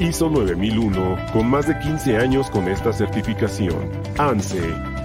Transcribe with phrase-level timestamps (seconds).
[0.00, 3.90] ISO 9001, con más de 15 años con esta certificación.
[4.18, 4.60] ANSE,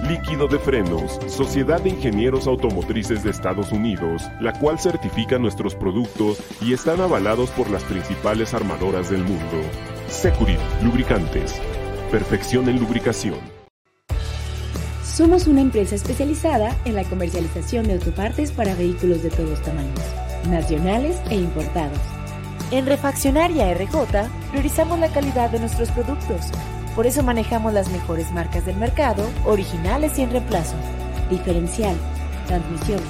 [0.08, 6.42] Líquido de Frenos, Sociedad de Ingenieros Automotrices de Estados Unidos, la cual certifica nuestros productos
[6.60, 9.60] y están avalados por las principales armadoras del mundo.
[10.08, 11.60] Securit, Lubricantes.
[12.10, 13.38] Perfección en lubricación.
[15.04, 20.00] Somos una empresa especializada en la comercialización de autopartes para vehículos de todos tamaños,
[20.48, 22.19] nacionales e importados.
[22.70, 26.52] En Refaccionaria RJ priorizamos la calidad de nuestros productos.
[26.94, 30.76] Por eso manejamos las mejores marcas del mercado, originales y en reemplazo.
[31.28, 31.96] Diferencial,
[32.46, 33.00] transmisión,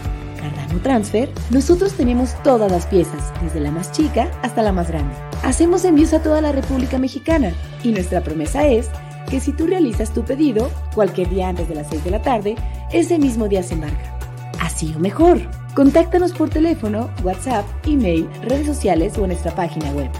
[0.40, 5.14] Cardano Transfer, nosotros tenemos todas las piezas, desde la más chica hasta la más grande.
[5.42, 7.52] Hacemos envíos a toda la República Mexicana
[7.84, 8.88] y nuestra promesa es
[9.28, 12.56] que si tú realizas tu pedido cualquier día antes de las 6 de la tarde,
[12.92, 14.18] ese mismo día se embarca.
[14.58, 15.59] Así o mejor.
[15.74, 20.10] Contáctanos por teléfono, WhatsApp, email, redes sociales o en nuestra página web.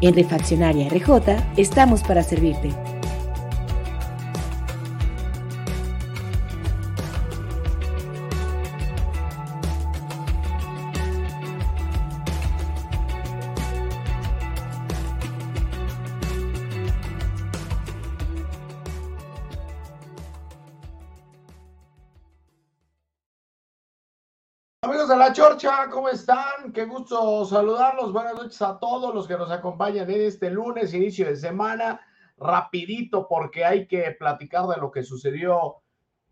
[0.00, 2.95] En Refaccionaria RJ estamos para servirte.
[25.36, 26.72] Chorcha, ¿cómo están?
[26.72, 28.10] Qué gusto saludarlos.
[28.10, 32.00] Buenas noches a todos los que nos acompañan en este lunes, inicio de semana.
[32.38, 35.82] Rapidito, porque hay que platicar de lo que sucedió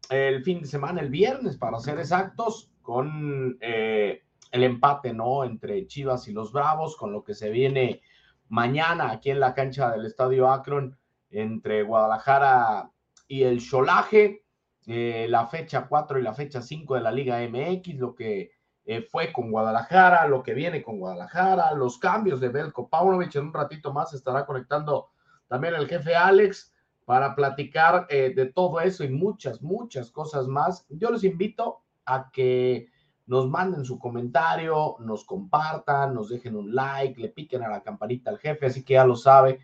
[0.08, 5.44] el fin de semana, el viernes, para ser exactos, con eh, el empate, ¿no?
[5.44, 8.00] Entre Chivas y los Bravos, con lo que se viene
[8.48, 10.96] mañana aquí en la cancha del Estadio Akron,
[11.28, 12.90] entre Guadalajara
[13.28, 14.46] y el Cholaje.
[14.86, 19.00] Eh, la fecha 4 y la fecha 5 de la Liga MX, lo que eh,
[19.00, 23.34] fue con Guadalajara, lo que viene con Guadalajara, los cambios de Belko Paunovic.
[23.34, 25.08] En un ratito más estará conectando
[25.48, 26.72] también el jefe Alex
[27.06, 30.84] para platicar eh, de todo eso y muchas, muchas cosas más.
[30.90, 32.88] Yo les invito a que
[33.26, 38.30] nos manden su comentario, nos compartan, nos dejen un like, le piquen a la campanita
[38.30, 39.60] al jefe, así que ya lo sabe,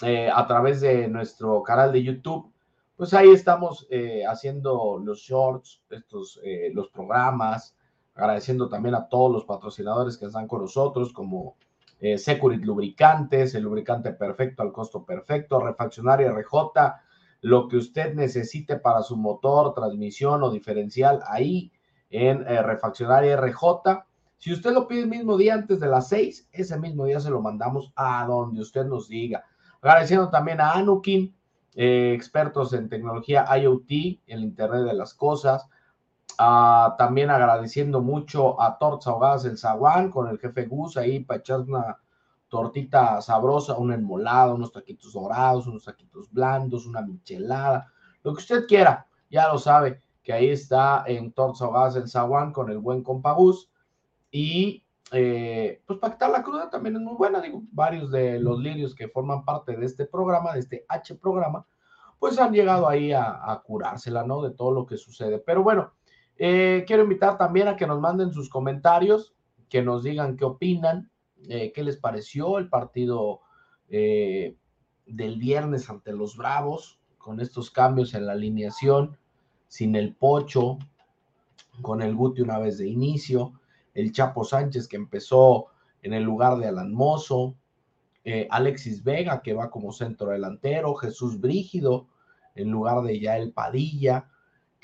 [0.00, 2.50] eh, a través de nuestro canal de YouTube.
[2.96, 3.88] Pues ahí estamos
[4.28, 6.40] haciendo los shorts, estos,
[6.72, 7.76] los programas,
[8.14, 11.56] agradeciendo también a todos los patrocinadores que están con nosotros, como
[12.00, 16.54] eh, Securit Lubricantes, el lubricante perfecto al costo perfecto, Refaccionaria RJ,
[17.42, 21.72] lo que usted necesite para su motor, transmisión o diferencial, ahí
[22.10, 24.04] en eh, Refaccionaria RJ.
[24.38, 27.30] Si usted lo pide el mismo día antes de las seis, ese mismo día se
[27.30, 29.44] lo mandamos a donde usted nos diga.
[29.80, 31.34] Agradeciendo también a Anukin,
[31.74, 35.68] eh, expertos en tecnología IoT, el Internet de las Cosas,
[36.38, 41.40] Ah, también agradeciendo mucho a Tortas Ahogadas El Zaguán con el jefe Gus ahí para
[41.40, 41.98] echar una
[42.48, 47.92] tortita sabrosa, una enmolada, unos taquitos dorados, unos taquitos blandos, una michelada,
[48.22, 52.52] lo que usted quiera, ya lo sabe, que ahí está en Tortas Ahogadas El Zaguán
[52.52, 53.70] con el buen compa Gus.
[54.30, 54.82] Y
[55.12, 59.08] eh, pues quitar la cruda también es muy buena, digo, varios de los lirios que
[59.08, 61.66] forman parte de este programa, de este H programa,
[62.18, 64.42] pues han llegado ahí a, a curársela, ¿no?
[64.42, 65.38] De todo lo que sucede.
[65.38, 65.92] Pero bueno,
[66.36, 69.34] eh, quiero invitar también a que nos manden sus comentarios,
[69.68, 71.10] que nos digan qué opinan,
[71.48, 73.40] eh, qué les pareció el partido
[73.88, 74.56] eh,
[75.06, 79.16] del viernes ante los Bravos, con estos cambios en la alineación,
[79.68, 80.78] sin el Pocho,
[81.80, 83.60] con el Guti una vez de inicio,
[83.94, 85.66] el Chapo Sánchez que empezó
[86.02, 87.56] en el lugar de Alan Mozo,
[88.50, 92.08] Alexis Vega que va como centro delantero, Jesús Brígido
[92.54, 94.28] en lugar de Yael Padilla.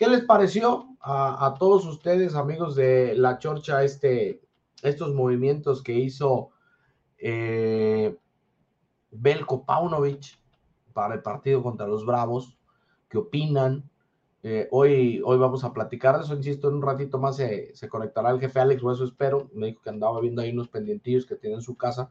[0.01, 0.97] ¿Qué les pareció?
[1.03, 4.41] a, todos ustedes, amigos de La Chorcha, este,
[4.83, 6.53] estos movimientos que hizo
[7.19, 8.17] eh,
[9.11, 10.39] Belko Paunovic
[10.95, 12.57] para el partido contra los Bravos.
[13.11, 13.91] ¿Qué opinan?
[14.43, 18.31] Eh, hoy, hoy vamos a platicar de eso, insisto, en un ratito más se, conectará
[18.31, 19.51] el jefe Alex, o eso espero.
[19.53, 22.11] Me dijo que andaba viendo ahí unos pendientillos que tiene en su casa.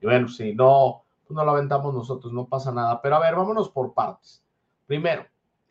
[0.00, 3.00] Y bueno, si no, pues no lo aventamos nosotros, no pasa nada.
[3.00, 4.42] Pero a ver, vámonos por partes.
[4.88, 5.26] Primero,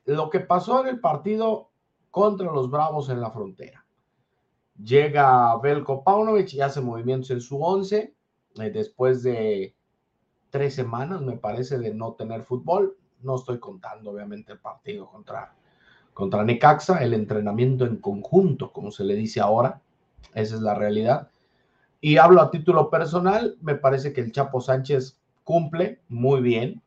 [0.10, 1.70] lo que pasó en el partido
[2.12, 3.86] contra los Bravos en la frontera.
[4.84, 8.14] Llega Belko Paunovic y hace movimientos en su once,
[8.56, 9.76] eh, después de
[10.50, 12.98] tres semanas, me parece, de no tener fútbol.
[13.22, 15.54] No estoy contando, obviamente, el partido contra,
[16.14, 19.82] contra Necaxa, el entrenamiento en conjunto, como se le dice ahora.
[20.34, 21.30] Esa es la realidad.
[22.02, 26.82] Y hablo a título personal, me parece que el Chapo Sánchez cumple muy bien.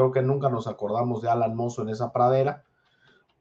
[0.00, 2.64] Creo que nunca nos acordamos de Alan Mozo en esa pradera.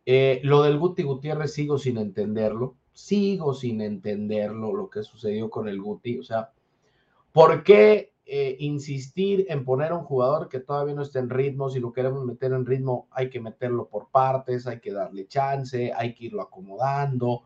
[0.06, 5.70] Eh, lo del Guti Gutiérrez sigo sin entenderlo, sigo sin entenderlo lo que sucedió con
[5.70, 6.20] el Guti.
[6.20, 6.52] O sea,
[7.32, 11.70] ¿por qué eh, insistir en poner a un jugador que todavía no está en ritmo?
[11.70, 15.94] Si lo queremos meter en ritmo, hay que meterlo por partes, hay que darle chance,
[15.96, 17.44] hay que irlo acomodando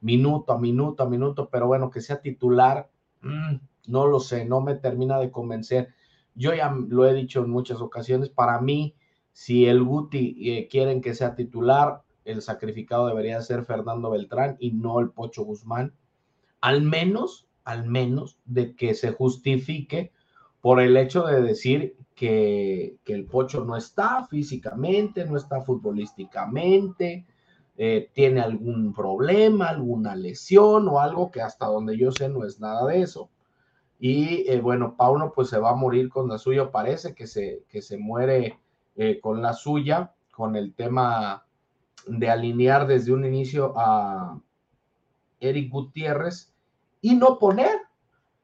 [0.00, 2.88] minuto a minuto a minuto, pero bueno, que sea titular,
[3.20, 3.56] mm,
[3.88, 5.92] no lo sé, no me termina de convencer.
[6.34, 8.94] Yo ya lo he dicho en muchas ocasiones, para mí,
[9.32, 14.72] si el Guti eh, quieren que sea titular, el sacrificado debería ser Fernando Beltrán y
[14.72, 15.94] no el Pocho Guzmán,
[16.60, 20.12] al menos, al menos de que se justifique
[20.60, 27.26] por el hecho de decir que, que el Pocho no está físicamente, no está futbolísticamente,
[27.76, 32.60] eh, tiene algún problema, alguna lesión o algo que hasta donde yo sé no es
[32.60, 33.30] nada de eso.
[33.98, 37.64] Y eh, bueno, Pauno pues se va a morir con la suya, parece que se,
[37.68, 38.58] que se muere
[38.96, 41.46] eh, con la suya, con el tema
[42.06, 44.40] de alinear desde un inicio a
[45.40, 46.52] Eric Gutiérrez
[47.00, 47.78] y no poner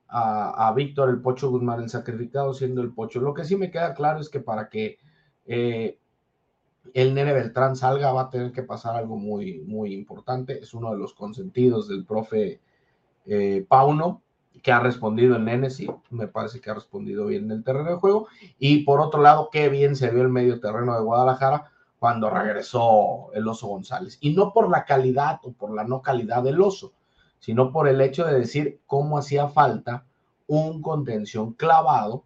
[0.09, 3.21] a, Víctor el Pocho Guzmán, el sacrificado siendo el Pocho.
[3.21, 4.99] Lo que sí me queda claro es que para que
[6.95, 10.59] el Nene Beltrán salga, va a tener que pasar algo muy, muy importante.
[10.61, 12.61] Es uno de los consentidos del profe
[13.27, 14.23] eh, Pauno,
[14.63, 17.97] que ha respondido Nene, sí, me parece que ha respondido bien en el terreno de
[17.97, 18.29] juego.
[18.59, 23.33] Y por otro lado, qué bien se vio el medio terreno de Guadalajara cuando regresó
[23.35, 24.19] el Oso González.
[24.21, 26.93] Y no por la calidad o por la no calidad del Oso,
[27.39, 30.05] sino por el hecho de decir cómo hacía falta
[30.47, 32.25] un contención clavado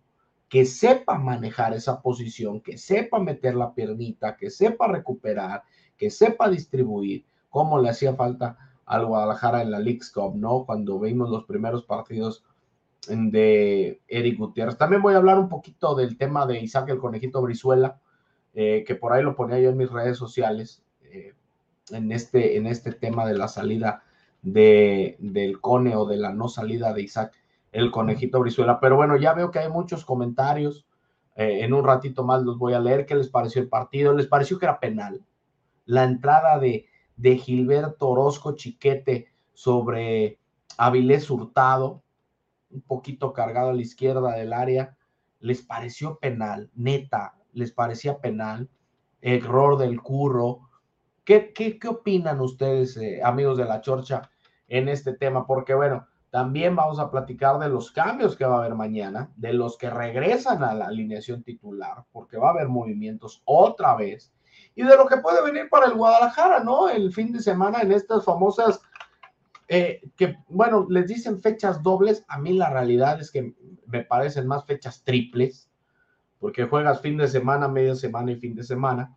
[0.49, 5.65] que sepa manejar esa posición, que sepa meter la piernita, que sepa recuperar,
[5.97, 8.56] que sepa distribuir, como le hacía falta
[8.87, 10.65] al Guadalajara en la League's Cup, ¿no?
[10.65, 12.45] Cuando vimos los primeros partidos
[13.07, 14.79] de Eric Gutiérrez.
[14.79, 18.01] También voy a hablar un poquito del tema de Isaac el Conejito Brizuela,
[18.55, 21.35] eh, que por ahí lo ponía yo en mis redes sociales, eh,
[21.91, 24.03] en, este, en este tema de la salida
[24.43, 27.33] de, del Cone o de la no salida de Isaac
[27.73, 28.79] el conejito Brizuela.
[28.81, 30.87] Pero bueno, ya veo que hay muchos comentarios.
[31.37, 33.05] Eh, en un ratito más los voy a leer.
[33.05, 34.15] ¿Qué les pareció el partido?
[34.15, 35.25] ¿Les pareció que era penal?
[35.85, 40.39] La entrada de, de Gilberto Orozco Chiquete sobre
[40.77, 42.03] Avilés Hurtado,
[42.71, 44.97] un poquito cargado a la izquierda del área,
[45.41, 46.71] ¿les pareció penal?
[46.75, 48.69] Neta, ¿les parecía penal?
[49.21, 50.69] Error del curro.
[51.25, 54.31] ¿Qué, qué, qué opinan ustedes, eh, amigos de la Chorcha,
[54.69, 55.47] en este tema?
[55.47, 59.53] Porque bueno, también vamos a platicar de los cambios que va a haber mañana, de
[59.53, 64.35] los que regresan a la alineación titular, porque va a haber movimientos otra vez,
[64.75, 66.89] y de lo que puede venir para el Guadalajara, ¿no?
[66.89, 68.81] El fin de semana en estas famosas,
[69.69, 73.55] eh, que bueno, les dicen fechas dobles, a mí la realidad es que
[73.87, 75.71] me parecen más fechas triples,
[76.39, 79.17] porque juegas fin de semana, media semana y fin de semana.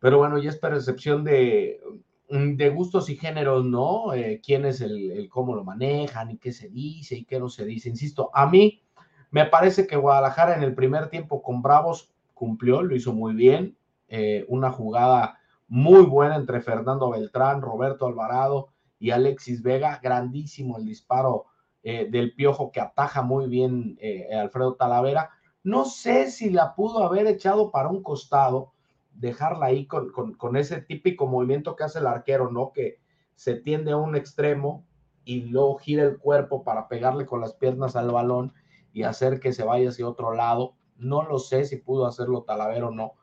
[0.00, 1.80] Pero bueno, ya es percepción de,
[2.28, 4.12] Mm, de gustos y géneros, ¿no?
[4.12, 7.64] Eh, quién es el, cómo lo manejan y qué se dice y qué no se
[7.64, 7.88] dice.
[7.88, 8.82] Insisto, a mí
[9.30, 13.76] me parece que Guadalajara en el primer tiempo con Bravos cumplió, lo hizo muy bien.
[14.08, 20.00] Eh, una jugada muy buena entre Fernando Beltrán, Roberto Alvarado y Alexis Vega.
[20.02, 21.46] Grandísimo el disparo
[21.82, 23.98] eh, del piojo que ataja muy bien
[24.32, 25.30] Alfredo Talavera.
[25.62, 28.72] No sé si la pudo haber echado para un costado
[29.18, 32.72] dejarla ahí con, con, ese típico movimiento que hace el arquero, ¿no?
[32.72, 32.98] Que
[33.34, 34.86] se tiende a un extremo
[35.24, 38.52] y luego gira el cuerpo para pegarle con las piernas al balón
[38.92, 40.74] y hacer que se vaya hacia otro lado.
[40.96, 43.14] No lo sé si pudo hacerlo Talavera o no.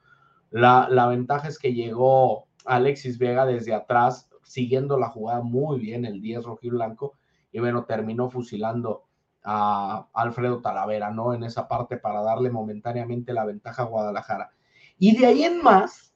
[0.53, 6.05] La, la ventaja es que llegó Alexis Vega desde atrás, siguiendo la jugada muy bien,
[6.05, 7.13] el 10 blanco
[7.51, 9.05] y bueno, terminó fusilando
[9.43, 11.33] a Alfredo Talavera, ¿no?
[11.33, 14.51] En esa parte para darle momentáneamente la ventaja a Guadalajara.
[14.97, 16.15] Y de ahí en más,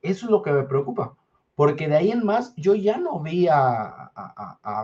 [0.00, 1.16] eso es lo que me preocupa,
[1.54, 4.12] porque de ahí en más yo ya no vi a,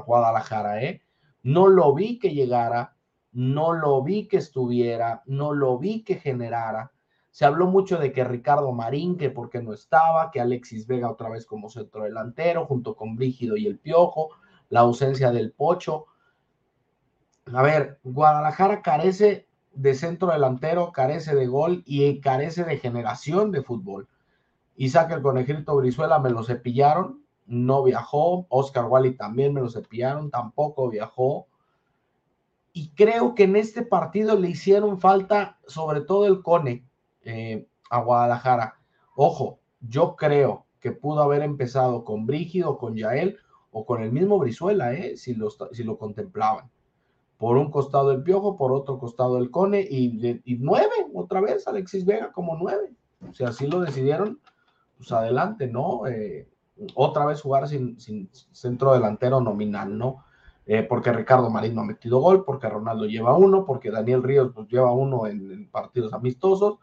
[0.06, 1.02] Guadalajara, ¿eh?
[1.42, 2.96] No lo vi que llegara,
[3.32, 6.92] no lo vi que estuviera, no lo vi que generara.
[7.34, 11.28] Se habló mucho de que Ricardo Marín, que porque no estaba, que Alexis Vega otra
[11.28, 14.28] vez como centro delantero, junto con Brígido y el Piojo,
[14.68, 16.06] la ausencia del Pocho.
[17.52, 23.64] A ver, Guadalajara carece de centro delantero, carece de gol y carece de generación de
[23.64, 24.06] fútbol.
[24.76, 28.46] Isaac el conejito Brizuela me lo cepillaron, no viajó.
[28.48, 31.48] Oscar Wally también me lo cepillaron, tampoco viajó.
[32.72, 36.86] Y creo que en este partido le hicieron falta, sobre todo el Cone.
[37.24, 38.78] Eh, a Guadalajara.
[39.14, 43.38] Ojo, yo creo que pudo haber empezado con Brígido, con Yael
[43.70, 45.16] o con el mismo Brizuela, ¿eh?
[45.16, 46.70] si, lo, si lo contemplaban.
[47.38, 52.04] Por un costado el Piojo, por otro costado el Cone y, nueve, otra vez Alexis
[52.04, 52.94] Vega como nueve.
[53.32, 54.40] Sea, así lo decidieron,
[54.96, 56.06] pues adelante, ¿no?
[56.06, 56.48] Eh,
[56.94, 60.24] otra vez jugar sin, sin, centro delantero nominal, ¿no?
[60.66, 64.52] Eh, porque Ricardo Marín no ha metido gol, porque Ronaldo lleva uno, porque Daniel Ríos
[64.54, 66.78] pues, lleva uno en, partidos amistosos,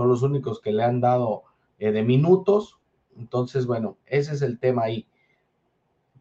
[0.00, 1.42] son los únicos que le han dado
[1.78, 2.78] eh, de minutos.
[3.18, 5.06] Entonces, bueno, ese es el tema ahí.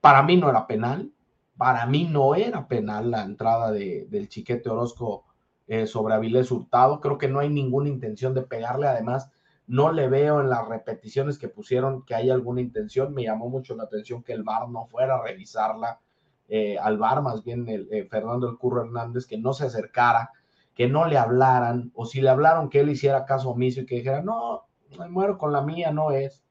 [0.02, 1.14] Para mí no era penal,
[1.56, 5.24] para mí no era penal la entrada de, del Chiquete Orozco
[5.66, 7.00] eh, sobre Avilés Hurtado.
[7.00, 8.86] Creo que no hay ninguna intención de pegarle.
[8.86, 9.30] Además,
[9.66, 13.14] no le veo en las repeticiones que pusieron que hay alguna intención.
[13.14, 16.02] Me llamó mucho la atención que el VAR no fuera a revisarla
[16.50, 20.32] eh, al VAR, más bien el, Fernando El Curro Hernández, que no se acercara,
[20.80, 23.96] que no le hablaran, o si le hablaron que él hiciera caso omiso y que
[23.96, 24.64] dijera, no,
[24.98, 26.42] me muero con la mía, no es.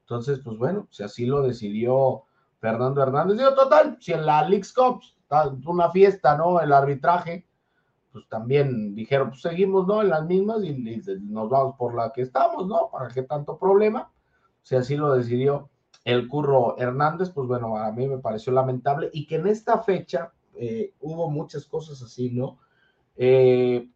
[0.00, 2.22] Entonces, pues bueno, si así lo decidió
[2.60, 3.36] Fernando Hernández.
[3.36, 5.02] Digo, total, si en la Leagues Cup
[5.66, 6.62] una fiesta, ¿no?
[6.62, 7.46] El arbitraje,
[8.10, 10.00] pues también dijeron, pues seguimos, ¿no?
[10.00, 12.88] En las mismas y, nos vamos por la que estamos, ¿no?
[12.90, 14.10] ¿Para qué tanto problema?
[14.62, 15.68] Si así lo decidió
[16.04, 20.32] el Curro Hernández, pues bueno, a mí me pareció lamentable y que en esta fecha
[20.54, 22.56] eh, hubo muchas cosas así, ¿no?
[23.18, 23.90] Eh,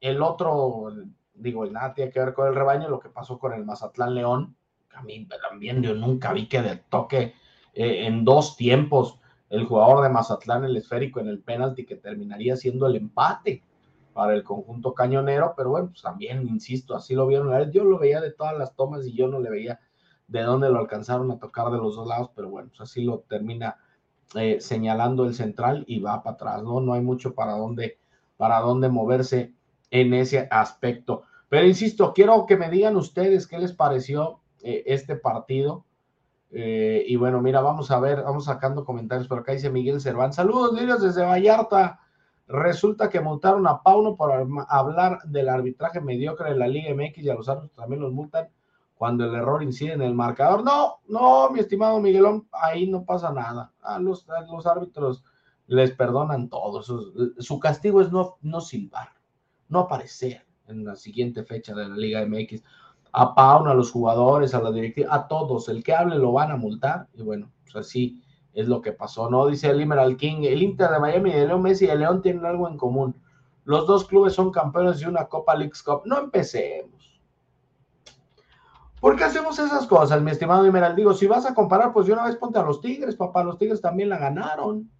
[0.00, 0.92] el otro,
[1.34, 4.56] digo, nada tiene que ver con el rebaño, lo que pasó con el Mazatlán León,
[4.94, 7.34] a mí también yo nunca vi que de toque
[7.74, 12.56] eh, en dos tiempos el jugador de Mazatlán, el esférico en el penalti, que terminaría
[12.56, 13.64] siendo el empate
[14.12, 17.72] para el conjunto cañonero, pero bueno, pues también, insisto, así lo vieron.
[17.72, 19.80] Yo lo veía de todas las tomas y yo no le veía
[20.28, 23.20] de dónde lo alcanzaron a tocar de los dos lados, pero bueno, pues así lo
[23.20, 23.76] termina
[24.36, 26.80] eh, señalando el central y va para atrás, ¿no?
[26.80, 27.98] No hay mucho para dónde,
[28.40, 29.52] para dónde moverse
[29.90, 31.24] en ese aspecto.
[31.50, 35.84] Pero insisto, quiero que me digan ustedes qué les pareció eh, este partido.
[36.50, 39.52] Eh, y bueno, mira, vamos a ver, vamos sacando comentarios por acá.
[39.52, 40.32] Dice Miguel Cerván.
[40.32, 42.00] Saludos, Lirios, desde Vallarta.
[42.48, 44.32] Resulta que multaron a Pauno por
[44.70, 48.48] hablar del arbitraje mediocre de la Liga MX y a los árbitros también los multan
[48.94, 50.64] cuando el error incide en el marcador.
[50.64, 53.70] No, no, mi estimado Miguelón, ahí no pasa nada.
[53.82, 55.24] A los, los árbitros
[55.70, 56.82] les perdonan todo.
[56.82, 59.10] Su, castigo es no, no silbar,
[59.68, 62.62] no aparecer en la siguiente fecha de la Liga MX
[63.12, 65.68] a Pauna, a los jugadores, a la directiva, a todos.
[65.68, 67.08] El que hable lo van a multar.
[67.14, 68.20] Y bueno, pues así
[68.52, 69.46] es lo que pasó, ¿no?
[69.46, 72.20] Dice el Emerald King, el Inter de Miami y el León Messi y el León
[72.20, 73.14] tienen algo en común.
[73.64, 76.02] Los dos clubes son campeones de una Copa League Cup.
[76.04, 77.20] No empecemos.
[79.00, 80.96] ¿Por qué hacemos esas cosas, mi estimado Emerald?
[80.96, 83.44] Digo, si vas a comparar, pues de una vez ponte a los Tigres, papá.
[83.44, 84.90] Los Tigres también la ganaron,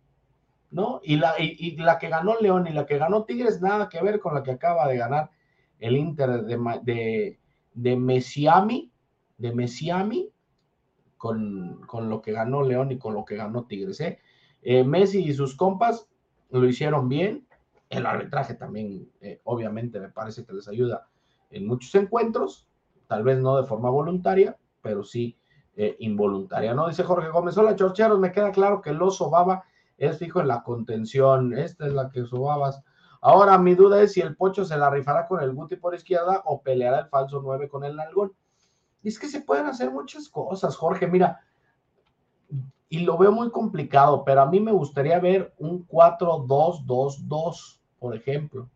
[0.70, 1.00] ¿no?
[1.02, 4.20] Y la, y, la que ganó León y la que ganó Tigres, nada que ver
[4.20, 5.30] con la que acaba de ganar
[5.78, 7.40] el Inter de, de
[7.74, 8.92] de Messiami,
[9.38, 10.30] de Messiami,
[11.16, 14.00] con, con, lo que ganó León y con lo que ganó Tigres.
[14.00, 14.18] ¿eh?
[14.62, 16.08] Eh, Messi y sus compas
[16.50, 17.46] lo hicieron bien.
[17.88, 21.08] El arbitraje también, eh, obviamente, me parece que les ayuda
[21.50, 22.68] en muchos encuentros,
[23.08, 25.36] tal vez no de forma voluntaria, pero sí
[25.98, 26.74] involuntaria.
[26.74, 26.88] ¿no?
[26.88, 29.64] Dice Jorge Gómez, hola chorcheros, me queda claro que el oso baba
[30.00, 31.56] es fijo en la contención.
[31.56, 32.82] Esta es la que sobabas
[33.22, 36.40] Ahora, mi duda es si el Pocho se la rifará con el Guti por izquierda
[36.46, 38.32] o peleará el falso 9 con el Nalgón.
[39.02, 41.06] Y es que se pueden hacer muchas cosas, Jorge.
[41.06, 41.40] Mira,
[42.88, 48.70] y lo veo muy complicado, pero a mí me gustaría ver un 4-2-2-2, por ejemplo.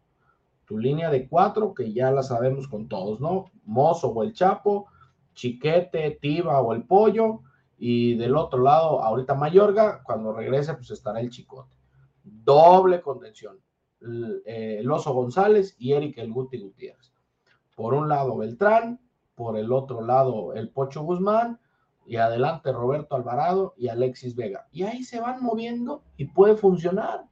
[0.67, 3.47] Tu línea de 4, que ya la sabemos con todos, ¿no?
[3.65, 4.89] Mozo o el Chapo,
[5.33, 7.41] Chiquete, Tiba o el Pollo,
[7.77, 11.75] y del otro lado, ahorita Mayorga, cuando regrese, pues estará el Chicote.
[12.23, 13.59] Doble contención
[14.45, 17.13] eh, el Oso González y Eric El Guti Gutiérrez.
[17.75, 19.01] Por un lado Beltrán,
[19.35, 21.59] por el otro lado el Pocho Guzmán
[22.07, 24.67] y adelante Roberto Alvarado y Alexis Vega.
[24.71, 27.25] Y ahí se van moviendo y puede funcionar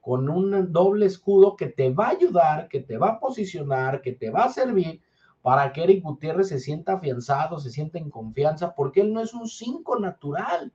[0.00, 4.12] con un doble escudo que te va a ayudar, que te va a posicionar, que
[4.12, 5.02] te va a servir
[5.42, 9.32] para que Eric Gutiérrez se sienta afianzado, se sienta en confianza, porque él no es
[9.32, 10.72] un 5 natural.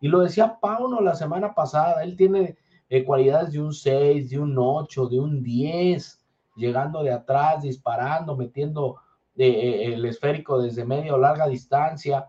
[0.00, 2.56] Y lo decía Pauno la semana pasada, él tiene
[2.88, 6.20] eh, cualidades de un 6, de un 8, de un 10,
[6.56, 8.96] llegando de atrás, disparando, metiendo
[9.36, 12.26] eh, eh, el esférico desde media o larga distancia,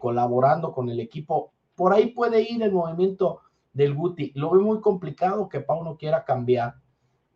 [0.00, 1.52] colaborando con el equipo.
[1.74, 3.40] Por ahí puede ir el movimiento
[3.74, 4.32] del Guti.
[4.34, 6.76] Lo veo muy complicado que Pau no quiera cambiar.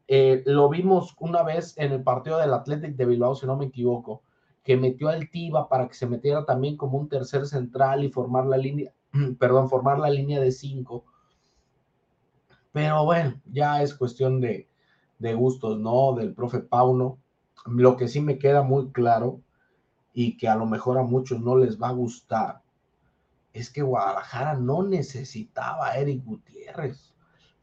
[0.08, 4.22] Lo vimos una vez en el partido del Athletic de Bilbao, si no me equivoco,
[4.64, 8.46] que metió al Tiva para que se metiera también como un tercer central y formar
[8.46, 8.92] la línea,
[9.38, 11.04] perdón, formar la línea de cinco
[12.72, 14.68] pero bueno, ya es cuestión de,
[15.34, 16.14] gustos, ¿no?
[16.14, 17.18] Del profe Pauno.
[17.66, 19.40] Lo que sí me queda muy claro
[20.12, 22.62] y que a lo mejor a muchos no les va a gustar,
[23.52, 27.12] es que Guadalajara no necesitaba a Eric Gutiérrez.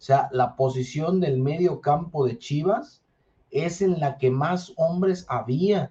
[0.06, 3.02] Sea, la posición del medio campo de Chivas
[3.50, 5.90] es en la que más hombres había.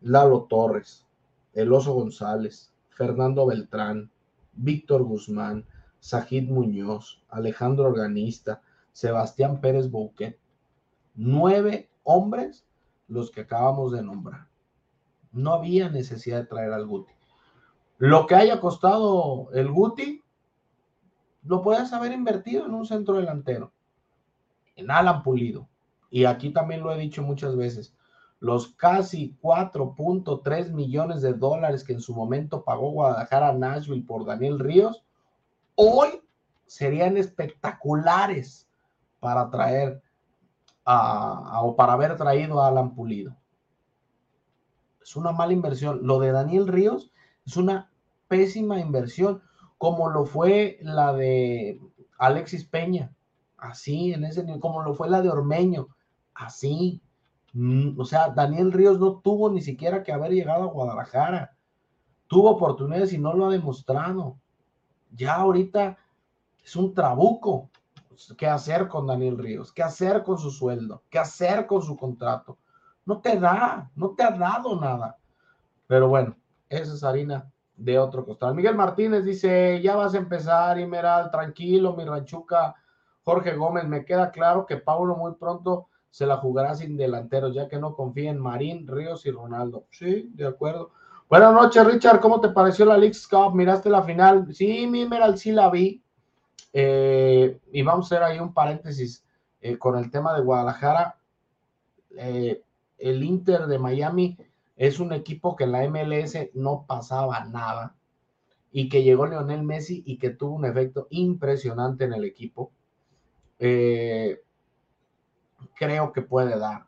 [0.00, 1.04] Lalo Torres,
[1.52, 4.08] El Oso González, Fernando Beltrán,
[4.52, 5.66] Víctor Guzmán,
[5.98, 8.62] Sajid Muñoz, Alejandro Organista,
[8.92, 10.38] Sebastián Pérez Bouquet.
[11.16, 12.64] Nueve hombres
[13.08, 14.46] los que acabamos de nombrar.
[15.32, 17.12] No había necesidad de traer al Guti.
[17.98, 20.22] Lo que haya costado el Guti,
[21.44, 23.72] lo puedes haber invertido en un centro delantero,
[24.76, 25.68] en Alan Pulido.
[26.10, 27.94] Y aquí también lo he dicho muchas veces.
[28.40, 34.58] Los casi 4.3 millones de dólares que en su momento pagó Guadalajara Nashville por Daniel
[34.58, 35.04] Ríos,
[35.74, 36.22] hoy
[36.66, 38.68] serían espectaculares
[39.20, 40.02] para traer
[40.84, 43.36] a, o para haber traído a Alan Pulido.
[45.02, 46.00] Es una mala inversión.
[46.02, 47.12] Lo de Daniel Ríos
[47.46, 47.90] es una
[48.28, 49.42] pésima inversión,
[49.84, 51.78] como lo fue la de
[52.16, 53.14] Alexis Peña,
[53.58, 55.88] así, en ese nivel, como lo fue la de Ormeño,
[56.32, 57.02] así.
[57.52, 61.54] Mm, o sea, Daniel Ríos no tuvo ni siquiera que haber llegado a Guadalajara.
[62.28, 64.38] Tuvo oportunidades y no lo ha demostrado.
[65.14, 65.98] Ya ahorita
[66.64, 67.68] es un trabuco.
[68.38, 69.70] ¿Qué hacer con Daniel Ríos?
[69.70, 71.02] ¿Qué hacer con su sueldo?
[71.10, 72.56] ¿Qué hacer con su contrato?
[73.04, 75.18] No te da, no te ha dado nada.
[75.86, 76.34] Pero bueno,
[76.70, 78.54] esa es harina de otro costal.
[78.54, 82.74] Miguel Martínez dice, ya vas a empezar, Imeral, tranquilo, mi ranchuca.
[83.22, 87.68] Jorge Gómez, me queda claro que Paulo muy pronto se la jugará sin delanteros, ya
[87.68, 89.86] que no confía en Marín, Ríos y Ronaldo.
[89.90, 90.92] Sí, de acuerdo.
[91.28, 92.20] Buenas noches, Richard.
[92.20, 93.54] ¿Cómo te pareció la League Cup?
[93.54, 94.54] ¿Miraste la final?
[94.54, 96.02] Sí, mi Emerald sí la vi.
[96.72, 99.24] Eh, y vamos a hacer ahí un paréntesis
[99.60, 101.16] eh, con el tema de Guadalajara.
[102.16, 102.62] Eh,
[102.98, 104.38] el Inter de Miami
[104.76, 107.96] es un equipo que en la MLS no pasaba nada
[108.72, 112.72] y que llegó Lionel Messi y que tuvo un efecto impresionante en el equipo.
[113.60, 114.42] Eh,
[115.76, 116.86] creo que puede dar.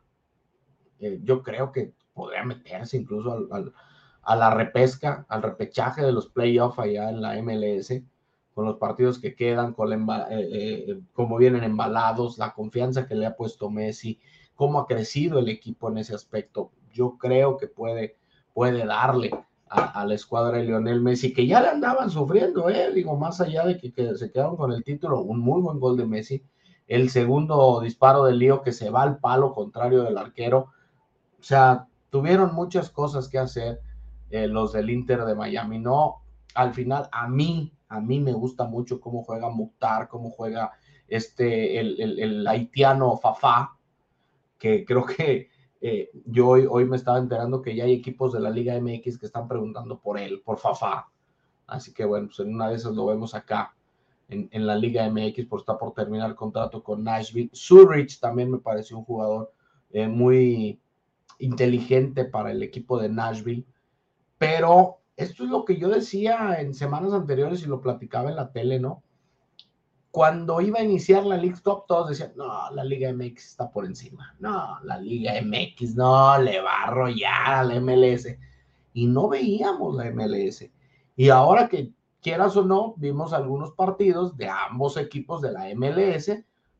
[0.99, 3.47] Eh, yo creo que podría meterse incluso
[4.23, 8.01] a la repesca, al repechaje de los playoffs allá en la MLS,
[8.53, 9.89] con los partidos que quedan, con
[10.29, 14.19] eh, como vienen embalados, la confianza que le ha puesto Messi,
[14.55, 18.17] cómo ha crecido el equipo en ese aspecto yo creo que puede,
[18.53, 19.31] puede darle
[19.69, 22.91] a, la escuadra de Lionel Messi, que ya le andaban sufriendo, ¿eh?
[22.93, 26.05] digo, más allá de que, se quedaron con el título, un muy buen gol de
[26.05, 26.43] Messi,
[26.87, 30.71] el segundo disparo de Lío que se va al palo contrario del arquero,
[31.37, 33.81] o sea, tuvieron muchas cosas que hacer
[34.29, 36.21] eh, los del Inter de Miami, no,
[36.55, 40.71] al final a mí, a mí me gusta mucho cómo juega Mukhtar, cómo juega
[41.09, 43.77] este, el, el, el haitiano Fafá,
[44.57, 45.49] que creo que
[45.81, 49.25] eh, yo hoy, me estaba enterando que ya hay equipos de la Liga MX que
[49.25, 51.07] están preguntando por él, por Fafa.
[51.67, 53.75] Así que bueno, pues en una de esas lo vemos acá
[54.29, 57.51] en, en la Liga MX, por está por terminar el contrato con Nashville.
[57.53, 59.51] Zurich también me pareció un jugador
[59.91, 60.79] eh, muy
[61.39, 63.65] inteligente para el equipo de Nashville.
[64.37, 68.51] Pero esto es lo que yo decía en semanas anteriores y lo platicaba en la
[68.51, 69.03] tele, ¿no?
[70.11, 73.85] Cuando iba a iniciar la League Cup, todos decían, no, la Liga MX está por
[73.85, 74.35] encima.
[74.39, 78.27] No, la Liga MX no, le va a arrollar a la MLS.
[78.93, 80.69] Y no veíamos la MLS.
[81.15, 81.91] Y ahora que
[82.21, 86.31] quieras o no, vimos algunos partidos de ambos equipos de la MLS,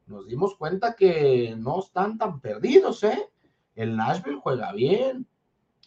[0.07, 3.29] nos dimos cuenta que no están tan perdidos, ¿eh?
[3.75, 5.27] El Nashville juega bien.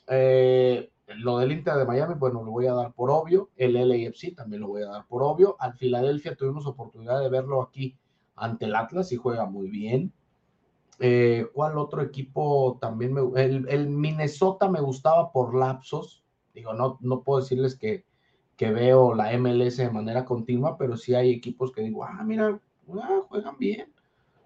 [0.06, 3.50] Eh, lo del Inter de Miami, bueno, lo voy a dar por obvio.
[3.56, 5.56] El LAFC también lo voy a dar por obvio.
[5.58, 7.96] Al Filadelfia tuvimos oportunidad de verlo aquí
[8.36, 10.12] ante el Atlas y juega muy bien.
[10.98, 16.24] Eh, ¿Cuál otro equipo también me el, Minnesota me gustaba por lapsos.
[16.54, 18.04] Digo, no, no puedo decirles que,
[18.56, 22.60] que veo la MLS de manera continua, pero sí hay equipos que digo, ah, mira,
[23.02, 23.92] ah, juegan bien.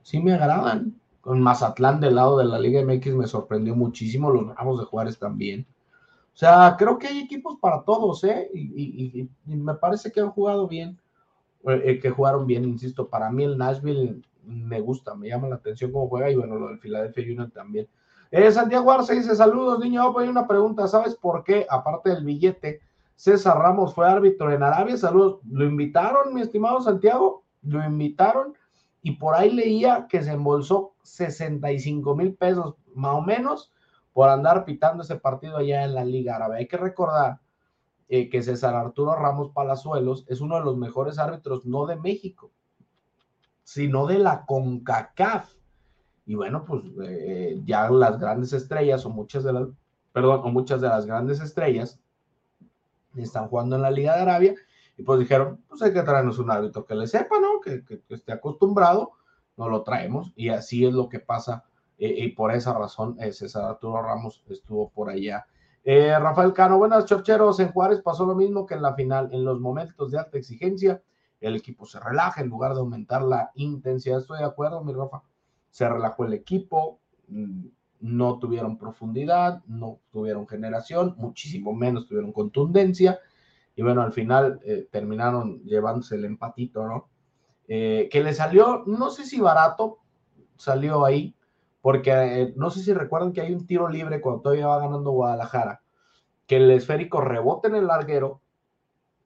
[0.03, 1.00] Sí me agradan.
[1.20, 4.31] Con Mazatlán del lado de la Liga MX me sorprendió muchísimo.
[4.31, 5.66] Los Ramos de Juárez también.
[6.34, 8.50] O sea, creo que hay equipos para todos, ¿eh?
[8.52, 10.98] Y, me parece que han jugado bien,
[11.64, 13.08] eh, eh, que jugaron bien, insisto.
[13.08, 16.68] Para mí el Nashville me gusta, me llama la atención cómo juega y bueno, lo
[16.68, 17.88] del Philadelphia Union también.
[18.32, 20.18] Eh, Santiago Arce dice, saludos, niño.
[20.18, 22.80] Hay una pregunta, ¿sabes por qué, aparte del billete,
[23.14, 24.96] César Ramos fue árbitro en Arabia?
[24.96, 25.38] Saludos.
[25.48, 27.44] ¿Lo invitaron, mi estimado Santiago?
[27.62, 28.54] ¿Lo invitaron?
[29.02, 33.70] Y por ahí leía que se embolsó 65 mil pesos, más o menos,
[34.14, 36.57] por andar pitando ese partido allá en la Liga Árabe.
[36.57, 37.40] Hay que recordar
[38.09, 42.50] eh, que César Arturo Ramos Palazuelos es uno de los mejores árbitros, no de México,
[43.64, 45.53] sino de la CONCACAF.
[46.24, 49.68] Y bueno, pues eh, ya las grandes estrellas o muchas de las
[50.14, 51.98] perdón, o muchas de las grandes estrellas
[53.16, 54.55] están jugando en la Liga de Arabia
[54.96, 57.61] y pues dijeron, pues hay que traernos un árbitro que le sepa, ¿no?
[57.61, 59.11] Que, esté acostumbrado,
[59.57, 61.64] no lo traemos y así es lo que pasa
[61.98, 65.46] y por esa razón eh, César Arturo Ramos estuvo por allá.
[65.85, 69.44] Eh, Rafael Cano, buenas chorcheros, en Juárez pasó lo mismo que en la final, en
[69.44, 71.02] los momentos de alta exigencia,
[71.40, 75.22] el equipo se relaja en lugar de aumentar la intensidad, estoy de acuerdo, mi Rafa,
[75.70, 77.66] se relajó el equipo, mm,
[78.00, 83.20] no tuvieron profundidad, no tuvieron generación, muchísimo menos tuvieron contundencia,
[83.76, 87.09] y bueno, al final eh, terminaron llevándose el empatito, ¿no?
[87.66, 90.00] Que le salió, no sé si barato,
[90.57, 91.35] salió ahí,
[91.84, 95.10] porque eh, no sé si recuerdan que hay un tiro libre cuando todavía va ganando
[95.10, 95.82] Guadalajara,
[96.46, 98.40] que el esférico rebota en el larguero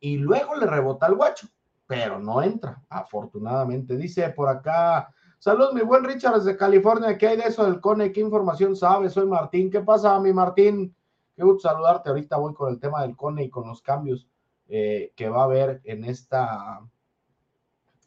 [0.00, 1.46] y luego le rebota al guacho,
[1.86, 3.96] pero no entra, afortunadamente.
[3.96, 8.10] Dice por acá, saludos mi buen Richard desde California, ¿qué hay de eso del CONE?
[8.10, 9.08] ¿Qué información sabe?
[9.08, 10.92] Soy Martín, ¿qué pasa mi Martín?
[11.36, 14.26] Qué gusto saludarte, ahorita voy con el tema del CONE y con los cambios
[14.66, 16.80] eh, que va a haber en esta,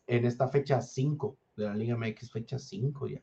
[0.08, 3.22] en esta fecha 5 de la Liga MX, fecha 5 ya.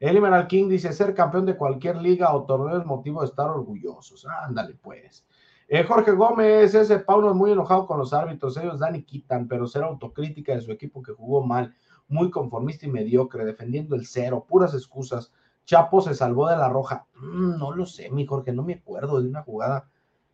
[0.00, 4.26] Elimeral King dice, ser campeón de cualquier liga o torneo es motivo de estar orgullosos.
[4.26, 5.24] Ándale, pues.
[5.68, 9.48] Eh, Jorge Gómez, ese Paulo es muy enojado con los árbitros, ellos dan y quitan,
[9.48, 11.74] pero ser autocrítica de su equipo que jugó mal,
[12.06, 15.32] muy conformista y mediocre, defendiendo el cero, puras excusas.
[15.64, 17.06] Chapo se salvó de la roja.
[17.14, 19.88] Mm, no lo sé, mi Jorge, no me acuerdo de una jugada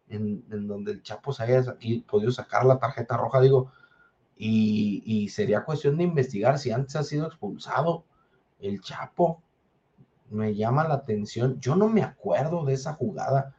[0.09, 3.71] en, donde el Chapo se haya podido sacar la tarjeta roja, digo,
[4.37, 8.05] y, sería cuestión de investigar si antes ha sido expulsado
[8.59, 9.43] el Chapo.
[10.31, 13.55] Me llama la atención, yo no me acuerdo de esa jugada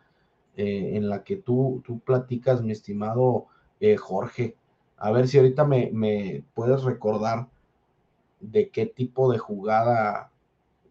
[0.55, 3.47] eh, en la que tú, tú platicas, mi estimado
[3.79, 4.55] eh, Jorge.
[4.97, 7.47] A ver si ahorita me, me puedes recordar
[8.39, 10.31] de qué tipo de jugada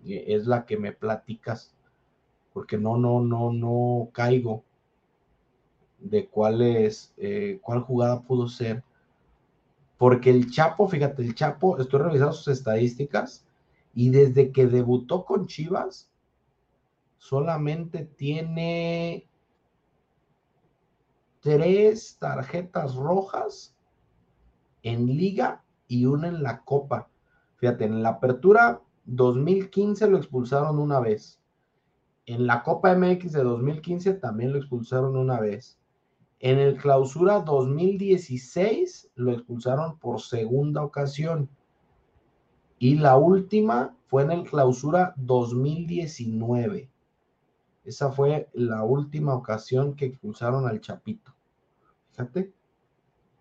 [0.05, 1.75] eh, es la que me platicas,
[2.53, 4.65] porque no, no, no, no caigo
[5.99, 7.15] de cuál es,
[7.63, 8.83] cuál jugada pudo ser.
[9.99, 13.45] Porque el Chapo, fíjate, el Chapo, estoy revisando sus estadísticas
[13.95, 16.11] y desde que debutó con Chivas,
[17.19, 19.29] solamente tiene
[21.41, 23.75] tres tarjetas rojas
[24.83, 27.09] en liga y una en la copa.
[27.57, 31.41] Fíjate, en la apertura 2015 lo expulsaron una vez.
[32.27, 35.79] En la Copa MX de 2015 también lo expulsaron una vez.
[36.39, 41.51] En el clausura 2016 lo expulsaron por segunda ocasión.
[42.83, 46.91] Y la última fue en el clausura 2019.
[47.85, 51.35] Esa fue la última ocasión que expulsaron al Chapito.
[52.13, 52.55] Fíjate,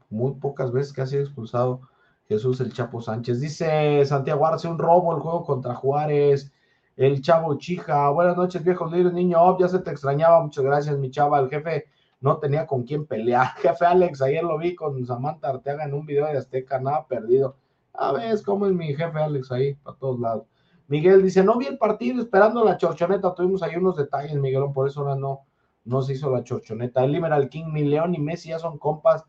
[0.09, 1.79] muy pocas veces que ha sido expulsado
[2.27, 3.39] Jesús el Chapo Sánchez.
[3.39, 6.51] Dice Santiago Arce, un robo el juego contra Juárez.
[6.97, 9.57] El Chavo Chija, buenas noches, viejos libres, niño.
[9.57, 10.43] ya se te extrañaba.
[10.43, 11.39] Muchas gracias, mi chava.
[11.39, 11.85] El jefe
[12.19, 13.47] no tenía con quién pelear.
[13.61, 17.55] Jefe Alex, ayer lo vi con Samantha Arteaga en un video de Azteca, nada perdido.
[18.01, 20.47] A ver, cómo es mi jefe Alex ahí, para todos lados.
[20.87, 24.87] Miguel dice, no vi el partido esperando la chorchoneta, tuvimos ahí unos detalles, Miguelón, por
[24.87, 25.41] eso ahora no,
[25.83, 27.03] no se hizo la chorchoneta.
[27.03, 29.25] El Liberal King, mi León y Messi ya son compas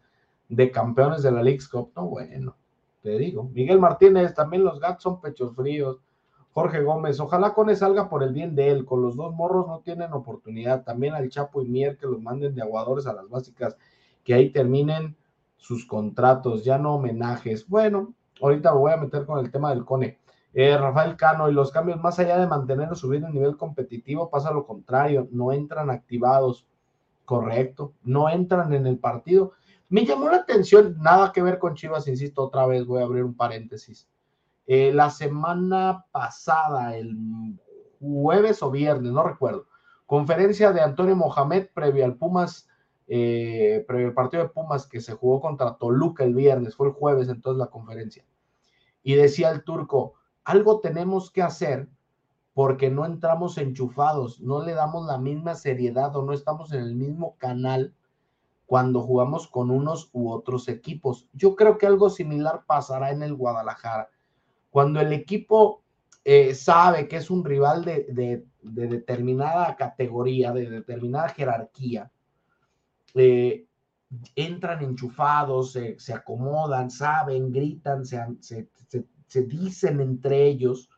[0.48, 1.90] de campeones de la League Cup.
[1.96, 2.56] No, bueno,
[3.02, 3.50] te digo.
[3.52, 5.98] Miguel Martínez, también los gatos son pechos fríos.
[6.52, 8.85] Jorge Gómez, ojalá Cone salga por el bien de él.
[8.85, 10.85] Con los dos morros no tienen oportunidad.
[10.85, 13.76] También al Chapo y Mier que los manden de aguadores a las básicas,
[14.24, 15.16] que ahí terminen
[15.56, 17.68] sus contratos, ya no homenajes.
[17.68, 20.18] Bueno, ahorita me voy a meter con el tema del Cone.
[20.53, 24.31] Eh, Rafael Cano y los cambios, más allá de mantener o subir el nivel competitivo,
[24.31, 26.66] pasa lo contrario, no entran activados,
[27.24, 29.53] correcto, no entran en el partido.
[29.88, 33.24] Me llamó la atención, nada que ver con Chivas, insisto, otra vez voy a abrir
[33.24, 34.09] un paréntesis
[34.72, 37.59] eh, la semana pasada, el
[37.98, 39.66] jueves o viernes, no recuerdo,
[40.07, 42.68] conferencia de Antonio Mohamed previo al Pumas,
[43.09, 46.92] eh, previo al partido de Pumas que se jugó contra Toluca el viernes, fue el
[46.92, 48.24] jueves entonces la conferencia.
[49.03, 51.89] Y decía el turco, algo tenemos que hacer
[52.55, 56.95] porque no entramos enchufados, no le damos la misma seriedad o no estamos en el
[56.95, 57.95] mismo canal
[58.67, 61.27] cuando jugamos con unos u otros equipos.
[61.33, 64.11] Yo creo que algo similar pasará en el Guadalajara.
[64.71, 65.83] Cuando el equipo
[66.25, 72.13] eh, sabe que es un rival de, determinada categoría, de determinada jerarquía,
[73.15, 73.67] eh,
[74.35, 78.68] entran enchufados, se, acomodan, saben, gritan, se,
[79.46, 80.90] dicen entre ellos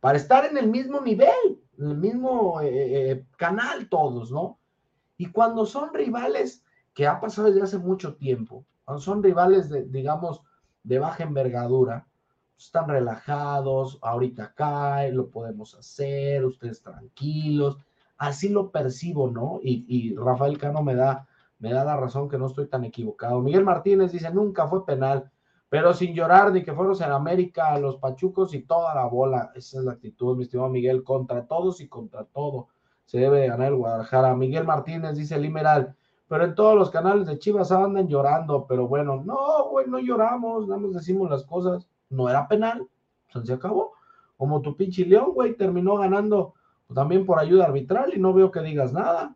[0.00, 4.58] para estar en el mismo nivel, en el mismo eh, canal todos, ¿no?
[5.16, 6.62] Y cuando son rivales,
[6.94, 10.42] que ha pasado desde hace mucho tiempo, cuando son rivales, digamos,
[10.82, 12.06] de baja envergadura,
[12.56, 17.78] están relajados, ahorita cae, lo podemos hacer, ustedes tranquilos,
[18.18, 19.60] Así lo percibo, ¿no?
[19.62, 21.27] Y, y Rafael Cano me da,
[21.58, 23.40] me da la razón que no estoy tan equivocado.
[23.40, 25.30] Miguel Martínez dice, nunca fue penal,
[25.68, 29.52] pero sin llorar de que fueron en América, los pachucos y toda la bola.
[29.54, 32.68] Esa es la actitud, mi estimado Miguel, contra todos y contra todo.
[33.04, 34.34] Se debe ganar el Guadalajara.
[34.34, 35.96] Miguel Martínez dice, Limeral,
[36.28, 40.66] pero en todos los canales de Chivas andan llorando, pero bueno, no, güey, no lloramos,
[40.68, 42.86] nada más decimos las cosas, no era penal,
[43.44, 43.92] se acabó.
[44.36, 46.54] Como tu pinche León, güey, terminó ganando
[46.94, 49.34] también por ayuda arbitral y no veo que digas nada.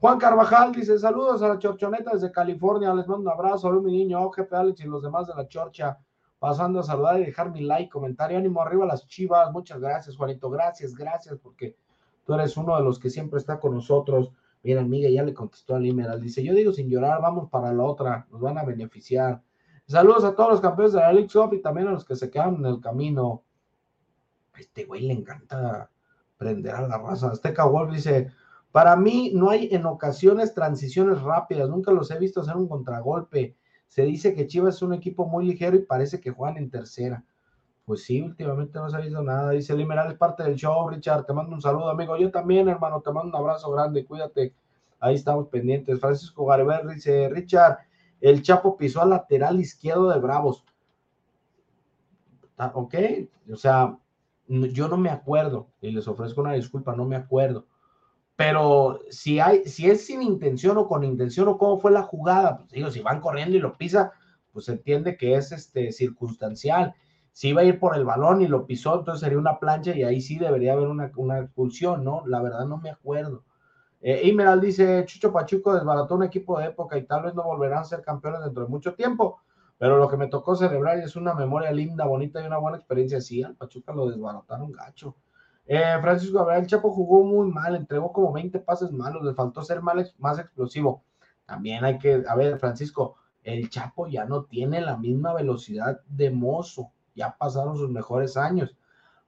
[0.00, 3.92] Juan Carvajal dice, saludos a la chorchoneta desde California, les mando un abrazo, a mi
[3.92, 5.98] niño, jefe Alex y los demás de la chorcha,
[6.38, 10.48] pasando a saludar y dejar mi like, comentario, ánimo arriba las chivas, muchas gracias Juanito,
[10.48, 11.76] gracias, gracias, porque
[12.24, 14.32] tú eres uno de los que siempre está con nosotros.
[14.62, 16.18] Mira, Miguel ya le contestó a Limeral.
[16.18, 19.42] Dice, yo digo sin llorar, vamos para la otra, nos van a beneficiar.
[19.86, 22.54] Saludos a todos los campeones de la League y también a los que se quedan
[22.54, 23.42] en el camino.
[24.56, 25.90] este güey le encanta
[26.38, 27.30] prender a la raza.
[27.30, 28.32] Azteca Wolf dice,
[28.72, 33.56] para mí no hay en ocasiones transiciones rápidas, nunca los he visto hacer un contragolpe.
[33.88, 37.24] Se dice que Chivas es un equipo muy ligero y parece que juegan en tercera.
[37.84, 39.50] Pues sí, últimamente no se ha visto nada.
[39.50, 41.26] Dice Limeral es parte del show, Richard.
[41.26, 42.16] Te mando un saludo, amigo.
[42.16, 44.04] Yo también, hermano, te mando un abrazo grande.
[44.04, 44.54] Cuídate.
[45.00, 45.98] Ahí estamos pendientes.
[45.98, 47.78] Francisco Garber dice: Richard,
[48.20, 50.64] el Chapo pisó al lateral izquierdo de Bravos.
[52.58, 52.94] Ah, ok,
[53.50, 53.98] o sea,
[54.46, 57.66] yo no me acuerdo y les ofrezco una disculpa, no me acuerdo.
[58.40, 62.56] Pero si hay, si es sin intención o con intención o cómo fue la jugada,
[62.56, 64.12] pues digo, si van corriendo y lo pisa,
[64.50, 66.94] pues entiende que es este circunstancial
[67.32, 70.04] si iba a ir por el balón y lo pisó, entonces sería una plancha y
[70.04, 71.06] ahí sí debería haber una,
[71.38, 72.22] expulsión, ¿no?
[72.26, 73.44] La verdad no me acuerdo.
[74.00, 77.80] Eh, Imeral dice, Chucho Pachuco desbarató un equipo de época y tal vez no volverán
[77.80, 79.40] a ser campeones dentro de mucho tiempo,
[79.78, 83.20] pero lo que me tocó celebrar es una memoria linda, bonita y una buena experiencia.
[83.20, 85.16] Sí, al Pachuca lo desbarataron gacho.
[85.72, 89.80] Eh, Francisco Gabriel Chapo jugó muy mal, entregó como 20 pases malos, le faltó ser
[89.82, 91.04] más explosivo.
[91.46, 96.32] También hay que, a ver, Francisco, el Chapo ya no tiene la misma velocidad de
[96.32, 98.76] mozo ya pasaron sus mejores años.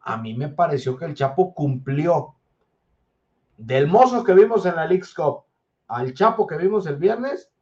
[0.01, 2.35] A mí me pareció que el Chapo cumplió.
[3.57, 5.45] Del mozo que vimos en la League Cup
[5.87, 7.53] al Chapo que vimos el viernes,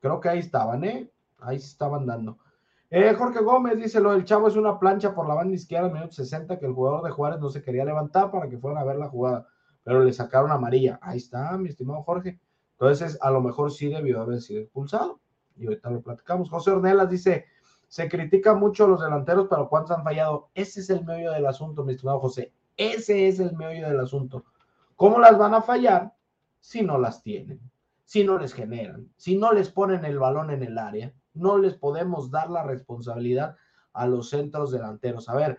[0.00, 1.10] creo que ahí estaban, ¿eh?
[1.38, 2.36] Ahí estaban dando.
[2.90, 6.12] Eh, Jorge Gómez dice: Lo del Chavo es una plancha por la banda izquierda, minuto
[6.12, 8.96] 60, que el jugador de Juárez no se quería levantar para que fueran a ver
[8.96, 9.46] la jugada,
[9.84, 10.98] pero le sacaron amarilla.
[11.00, 12.40] Ahí está, mi estimado Jorge.
[12.72, 15.20] Entonces, a lo mejor sí debió haber sido expulsado.
[15.56, 16.50] Y ahorita lo platicamos.
[16.50, 17.46] José Ornelas dice:
[17.86, 20.50] se critica mucho a los delanteros, pero ¿cuántos han fallado?
[20.54, 22.52] Ese es el medio del asunto, mi estimado José.
[22.76, 24.44] Ese es el medio del asunto.
[24.96, 26.12] ¿Cómo las van a fallar
[26.58, 27.60] si no las tienen?
[28.04, 31.74] Si no les generan, si no les ponen el balón en el área, no les
[31.74, 33.56] podemos dar la responsabilidad
[33.92, 35.28] a los centros delanteros.
[35.28, 35.58] A ver,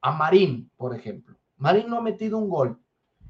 [0.00, 1.36] a Marín, por ejemplo.
[1.56, 2.78] Marín no ha metido un gol.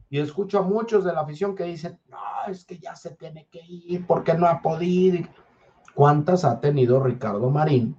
[0.09, 2.19] Y escucho a muchos de la afición que dicen, no,
[2.49, 5.27] es que ya se tiene que ir porque no ha podido.
[5.95, 7.97] ¿Cuántas ha tenido Ricardo Marín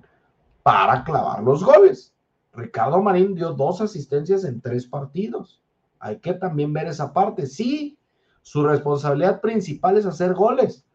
[0.63, 2.15] para clavar los goles.
[2.53, 5.61] Ricardo Marín dio dos asistencias en tres partidos.
[5.99, 7.45] Hay que también ver esa parte.
[7.45, 7.97] Sí,
[8.41, 10.85] su responsabilidad principal es hacer goles,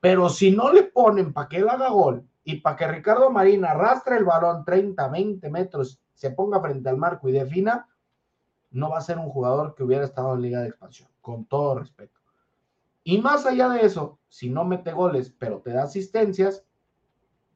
[0.00, 3.64] pero si no le ponen para que él haga gol y para que Ricardo Marín
[3.64, 7.86] arrastre el balón 30, 20 metros, se ponga frente al marco y defina,
[8.70, 11.78] no va a ser un jugador que hubiera estado en Liga de Expansión, con todo
[11.78, 12.18] respeto.
[13.04, 16.64] Y más allá de eso, si no mete goles, pero te da asistencias,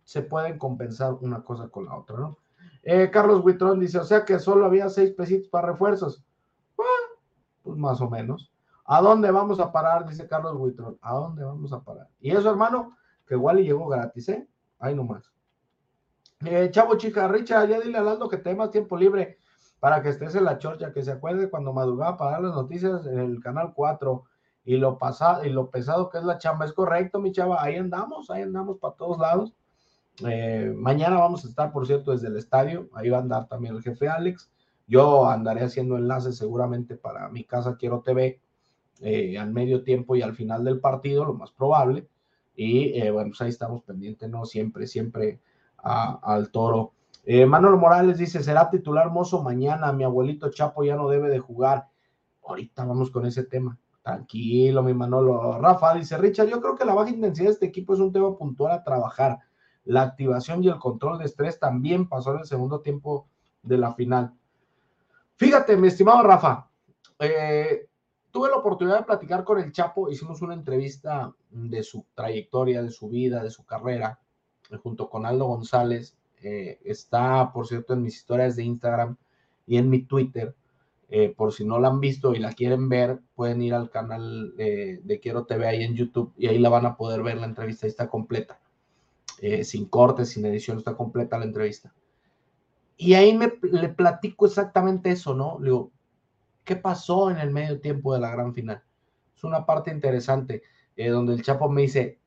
[0.03, 2.39] se pueden compensar una cosa con la otra, ¿no?
[2.83, 6.23] Eh, Carlos Huitrón dice, o sea que solo había seis pesitos para refuerzos.
[7.63, 8.54] pues más o menos.
[8.85, 10.07] ¿A dónde vamos a parar?
[10.07, 10.99] Dice Carlos Huitrón.
[11.01, 12.09] ¿A dónde vamos a parar?
[12.21, 14.47] Y eso, hermano, que igual y llegó gratis, ¿eh?
[14.79, 15.33] Ahí nomás.
[16.45, 19.39] Eh, chavo, chica, Richa, ya dile a Aldo que te más tiempo libre
[19.81, 23.07] para que estés en la chorcha, que se acuerde cuando madrugaba para dar las noticias
[23.07, 24.25] en el canal 4
[24.65, 26.65] y lo, pasado, y lo pesado que es la chamba.
[26.65, 29.55] Es correcto, mi chava, ahí andamos, ahí andamos para todos lados.
[30.27, 32.89] Eh, mañana vamos a estar, por cierto, desde el estadio.
[32.95, 34.51] Ahí va a andar también el jefe Alex.
[34.87, 38.41] Yo andaré haciendo enlaces seguramente para mi casa Quiero TV
[39.05, 42.09] eh, al medio tiempo y al final del partido, lo más probable.
[42.57, 44.45] Y eh, bueno, pues ahí estamos pendientes, ¿no?
[44.45, 45.41] Siempre, siempre
[45.83, 46.93] al toro.
[47.47, 49.93] Manuel Morales dice: ¿será titular mozo mañana?
[49.93, 51.89] Mi abuelito Chapo ya no debe de jugar.
[52.47, 53.79] Ahorita vamos con ese tema.
[54.03, 55.59] Tranquilo, mi Manolo.
[55.59, 58.37] Rafa dice: Richard, yo creo que la baja intensidad de este equipo es un tema
[58.37, 59.41] puntual a trabajar
[59.85, 63.29] la activación y el control de estrés también pasó en el segundo tiempo
[63.63, 64.33] de la final.
[65.37, 66.71] Fíjate, mi estimado Rafa,
[67.19, 67.89] eh,
[68.35, 72.91] tuve la oportunidad de platicar con el Chapo, hicimos una entrevista de su trayectoria, de
[72.91, 74.19] su vida, de su carrera,
[74.71, 76.17] eh, junto con Aldo González.
[76.43, 79.17] Eh, está, por cierto, en mis historias de Instagram
[79.69, 80.53] y en mi Twitter.
[81.11, 84.57] Eh, por si no la han visto y la quieren ver, pueden ir al canal
[84.57, 87.87] de Quiero TV ahí en YouTube y ahí la van a poder ver la entrevista,
[87.87, 88.59] está completa,
[89.63, 91.95] sin cortes, sin edición, está completa la entrevista.
[92.97, 95.59] Y ahí me, le platico exactamente eso, ¿no?
[95.61, 95.93] Le digo,
[96.65, 98.83] ¿qué pasó en el medio tiempo de la gran final?
[99.37, 100.63] Es una parte interesante,
[100.97, 102.19] eh, donde el Chapo me dice,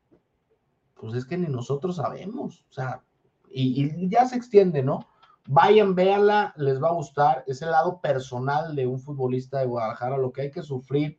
[0.94, 3.02] pues es que ni nosotros sabemos, o sea,
[3.50, 5.06] y, ya se extiende, ¿no?
[5.46, 7.44] Vayan, véanla, les va a gustar.
[7.46, 11.18] Es el lado personal de un futbolista de Guadalajara, lo que hay que sufrir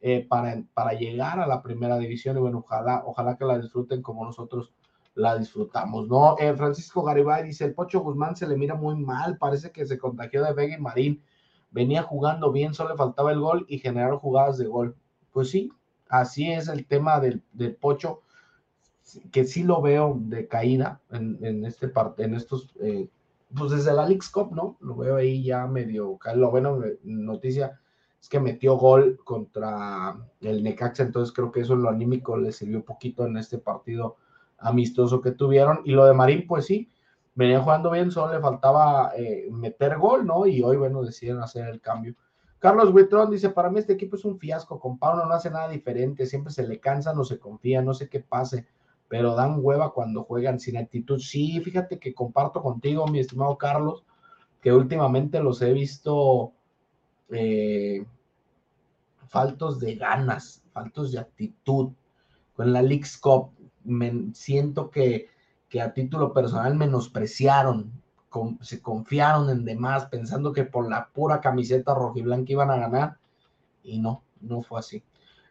[0.00, 2.36] eh, para, para llegar a la primera división.
[2.36, 4.72] Y bueno, ojalá, ojalá que la disfruten como nosotros
[5.14, 6.36] la disfrutamos, ¿no?
[6.38, 9.98] Eh, Francisco Garibay dice: el Pocho Guzmán se le mira muy mal, parece que se
[9.98, 11.24] contagió de Vega y Marín.
[11.74, 14.96] Venía jugando bien, solo le faltaba el gol y generar jugadas de gol.
[15.32, 15.72] Pues sí,
[16.08, 18.20] así es el tema del, del Pocho,
[19.32, 23.08] que sí lo veo de caída en, en este parte, en estos eh,
[23.56, 24.76] pues desde la League Cup, ¿no?
[24.80, 27.80] Lo veo ahí ya medio, lo bueno, noticia
[28.20, 32.84] es que metió gol contra el Necaxa, entonces creo que eso lo anímico le sirvió
[32.84, 34.16] poquito en este partido
[34.58, 35.80] amistoso que tuvieron.
[35.84, 36.90] Y lo de Marín, pues sí,
[37.34, 40.46] venía jugando bien, solo le faltaba eh, meter gol, ¿no?
[40.46, 42.14] Y hoy, bueno, decidieron hacer el cambio.
[42.58, 45.68] Carlos Huitrón dice, para mí este equipo es un fiasco, con Paulo no hace nada
[45.68, 48.66] diferente, siempre se le cansa, no se confía, no sé qué pase
[49.08, 51.18] pero dan hueva cuando juegan sin actitud.
[51.20, 54.04] Sí, fíjate que comparto contigo, mi estimado Carlos,
[54.60, 56.52] que últimamente los he visto
[57.30, 58.04] eh,
[59.28, 61.92] faltos de ganas, faltos de actitud.
[62.54, 63.50] Con la League's Cup
[63.84, 65.28] me siento que,
[65.74, 67.90] que a título personal menospreciaron,
[68.60, 73.16] se confiaron en demás, pensando que por la pura camiseta rojiblanca iban a ganar,
[73.82, 75.02] y no, no fue así.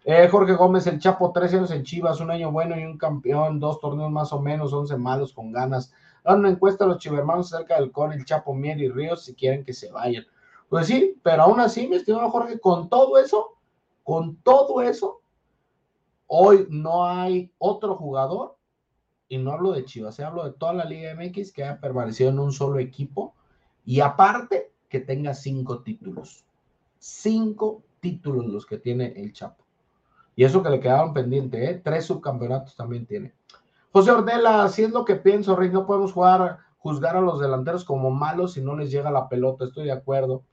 [0.05, 3.59] Eh, Jorge Gómez, el Chapo, tres años en Chivas, un año bueno y un campeón,
[3.59, 5.91] dos torneos más o menos, once malos con ganas.
[6.23, 9.35] Dan una encuesta a los chivermanos acerca del Con, el Chapo, Mier y Ríos si
[9.35, 10.23] quieren que se vayan.
[10.69, 13.57] Pues sí, pero aún así, mi estimado Jorge, con todo eso,
[14.05, 15.19] con todo eso,
[16.27, 18.55] hoy no hay otro jugador,
[19.27, 22.29] y no hablo de Chivas, eh, hablo de toda la Liga MX que haya permanecido
[22.29, 23.33] en un solo equipo
[23.85, 26.45] y aparte que tenga cinco títulos.
[26.99, 29.65] Cinco títulos los que tiene el Chapo.
[30.35, 31.81] Y eso que le quedaron pendientes, ¿eh?
[31.83, 33.33] Tres subcampeonatos también tiene.
[33.91, 37.85] José Ordela, si es lo que pienso, Rick, no podemos jugar, juzgar a los delanteros
[37.85, 40.43] como malos si no les llega la pelota, estoy de acuerdo.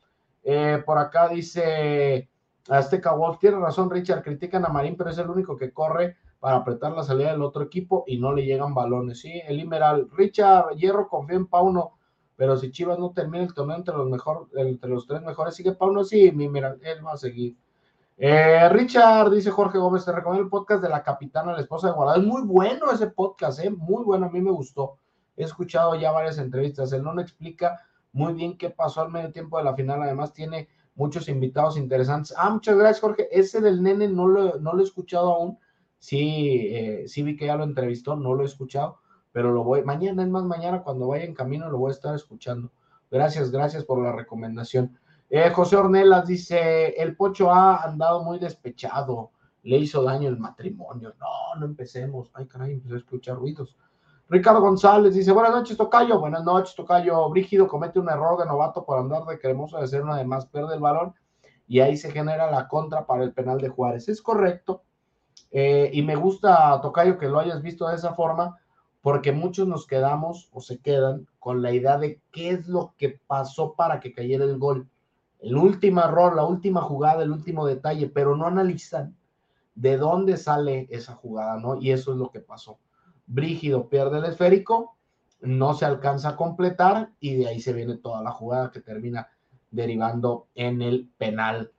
[0.43, 2.29] Eh, por acá dice
[2.69, 6.57] Azteca Wolf, tiene razón Richard, critican a Marín, pero es el único que corre para
[6.57, 9.21] apretar la salida del otro equipo y no le llegan balones.
[9.21, 11.93] Sí, el Imeral, Richard Hierro confía en Pauno,
[12.35, 15.73] pero si Chivas no termina el torneo entre los, mejor, entre los tres mejores, sigue
[15.73, 17.57] Pauno, sí, mi, mira, él va a seguir.
[18.17, 21.95] Eh, Richard, dice Jorge Gómez, te recomiendo el podcast de la capitana, la esposa de
[21.95, 22.21] Guardado.
[22.21, 23.71] Es muy bueno ese podcast, ¿eh?
[23.71, 24.97] muy bueno, a mí me gustó.
[25.37, 26.93] He escuchado ya varias entrevistas.
[26.93, 27.81] Él no explica
[28.13, 30.03] muy bien qué pasó al medio tiempo de la final.
[30.03, 32.35] Además, tiene muchos invitados interesantes.
[32.37, 33.29] Ah, muchas gracias, Jorge.
[33.31, 35.59] Ese del nene no lo, no lo he escuchado aún.
[36.01, 38.99] Sí, eh, sí vi que ya lo entrevistó, no lo he escuchado,
[39.31, 42.15] pero lo voy, mañana, es más, mañana cuando vaya en camino lo voy a estar
[42.15, 42.73] escuchando.
[43.11, 44.99] Gracias, gracias por la recomendación.
[45.29, 49.31] Eh, José Ornelas dice, el Pocho ha andado muy despechado,
[49.63, 51.15] le hizo daño el matrimonio.
[51.21, 52.31] No, no empecemos.
[52.33, 53.77] Ay, caray, empecé a escuchar ruidos.
[54.29, 56.19] Ricardo González dice, buenas noches, Tocayo.
[56.19, 57.29] Buenas noches, Tocayo.
[57.29, 60.47] Brígido comete un error de novato por andar de cremoso de ser una de más,
[60.47, 61.15] pierde el balón
[61.67, 64.09] y ahí se genera la contra para el penal de Juárez.
[64.09, 64.83] Es correcto.
[65.51, 68.59] Eh, y me gusta, Tocayo, que lo hayas visto de esa forma,
[69.03, 73.21] porque muchos nos quedamos o se quedan con la idea de qué es lo que
[73.27, 74.89] pasó para que cayera el gol
[75.43, 79.17] el último error, la última jugada, el último detalle, pero no analizan
[79.75, 81.77] de dónde sale esa jugada, ¿no?
[81.81, 82.79] Y eso es lo que pasó.
[83.27, 84.97] Brígido pierde el esférico,
[85.41, 89.29] no se alcanza a completar y de ahí se viene toda la jugada que termina
[89.71, 91.73] derivando en el penal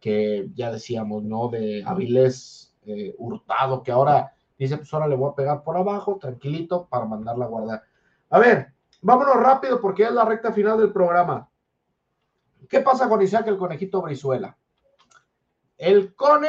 [0.00, 1.48] que ya decíamos, ¿no?
[1.48, 6.18] De Avilés eh, Hurtado, que ahora dice, pues ahora le voy a pegar por abajo,
[6.18, 7.82] tranquilito, para mandarla a guardar.
[8.30, 8.72] A ver,
[9.02, 11.48] vámonos rápido porque es la recta final del programa.
[12.68, 14.56] ¿Qué pasa con Isaac el conejito Brizuela?
[15.76, 16.48] El cone,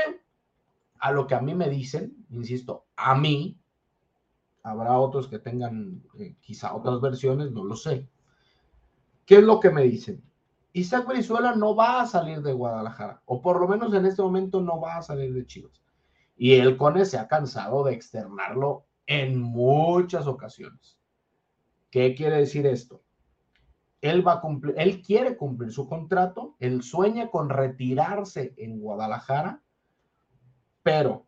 [0.99, 3.59] a lo que a mí me dicen, insisto, a mí,
[4.63, 8.07] habrá otros que tengan eh, quizá otras versiones, no lo sé.
[9.25, 10.23] ¿Qué es lo que me dicen?
[10.73, 14.59] Isaac Brizuela no va a salir de Guadalajara, o por lo menos en este momento
[14.59, 15.84] no va a salir de Chivas.
[16.35, 20.97] Y el Cone se ha cansado de externarlo en muchas ocasiones.
[21.89, 23.05] ¿Qué quiere decir esto?
[24.09, 29.63] él va a cumplir, él quiere cumplir su contrato, él sueña con retirarse en Guadalajara,
[30.83, 31.25] pero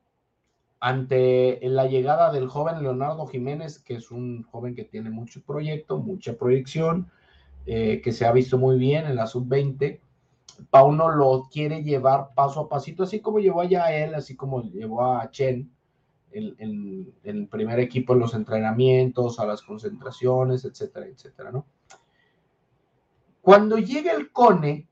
[0.79, 5.97] ante la llegada del joven Leonardo Jiménez, que es un joven que tiene mucho proyecto,
[5.97, 7.09] mucha proyección,
[7.65, 9.99] eh, que se ha visto muy bien en la sub-20,
[10.69, 15.03] Pauno lo quiere llevar paso a pasito, así como llevó a él, así como llevó
[15.05, 15.71] a Chen
[16.31, 21.51] en, el primer equipo en los entrenamientos, a las concentraciones, etcétera, etcétera.
[23.41, 24.87] Cuando llega el CONE,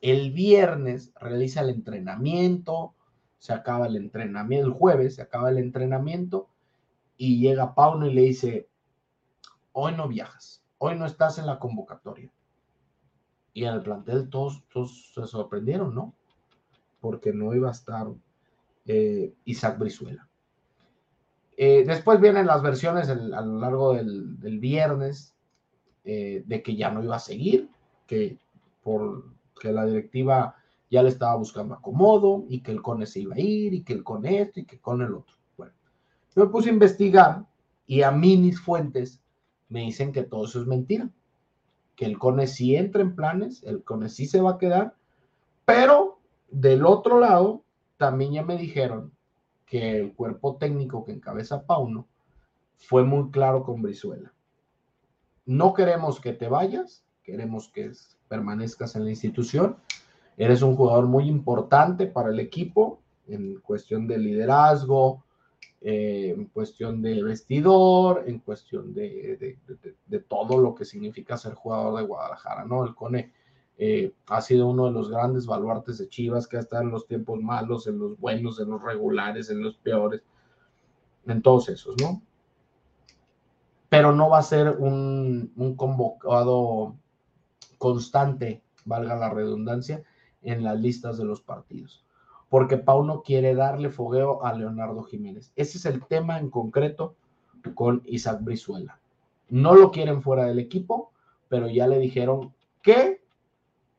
[0.00, 2.94] el viernes realiza el entrenamiento,
[3.38, 6.48] se acaba el entrenamiento, el jueves se acaba el entrenamiento
[7.16, 8.68] y llega Pauno y le dice,
[9.72, 12.32] hoy no viajas, hoy no estás en la convocatoria.
[13.54, 16.12] Y en el plantel todos, todos se sorprendieron, ¿no?
[17.00, 18.08] Porque no iba a estar
[18.86, 20.28] eh, Isaac Brizuela.
[21.56, 25.34] Eh, después vienen las versiones a lo largo del, viernes
[26.04, 27.70] eh, de que ya no iba a seguir,
[28.06, 28.38] que
[28.82, 30.56] por que la directiva
[30.90, 33.94] ya le estaba buscando acomodo y que el CONE se iba a ir y que
[33.94, 35.36] el CONE esto y que con el otro.
[35.56, 35.72] Bueno,
[36.34, 37.44] yo me puse a investigar
[37.86, 39.20] y a mí mis fuentes
[39.68, 41.08] me dicen que todo eso es mentira,
[41.96, 44.94] que el CONE sí entra en planes, el CONE sí se va a quedar,
[45.64, 46.18] pero
[46.50, 47.62] del otro lado
[47.96, 49.12] también ya me dijeron
[49.66, 52.06] que el cuerpo técnico que encabeza Pauno
[52.76, 54.32] fue muy claro con Brizuela.
[55.46, 57.92] No queremos que te vayas, queremos que
[58.28, 59.76] permanezcas en la institución.
[60.36, 65.24] Eres un jugador muy importante para el equipo en cuestión de liderazgo,
[65.86, 69.58] eh, en cuestión de vestidor, en cuestión de,
[70.26, 72.86] todo lo que significa ser jugador de Guadalajara, ¿no?
[72.86, 73.34] El Cone
[73.76, 77.06] eh, ha sido uno de los grandes baluartes de Chivas que ha estado en los
[77.06, 80.22] tiempos malos, en los buenos, en los regulares, en los peores,
[81.26, 82.22] en todos esos, ¿no?
[83.90, 86.96] Pero no va a ser un convocado
[87.76, 90.02] constante, valga la redundancia,
[90.40, 92.03] en las listas de los partidos.
[92.54, 95.52] Porque Pauno quiere darle fogueo a Leonardo Jiménez.
[95.56, 97.16] Ese es el tema en concreto
[97.74, 99.00] con Isaac Brizuela.
[99.48, 101.10] No lo quieren fuera del equipo,
[101.48, 103.24] pero ya le dijeron que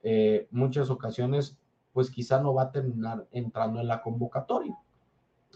[0.04, 1.58] eh, muchas ocasiones,
[1.92, 4.78] pues quizá no va a terminar entrando en la convocatoria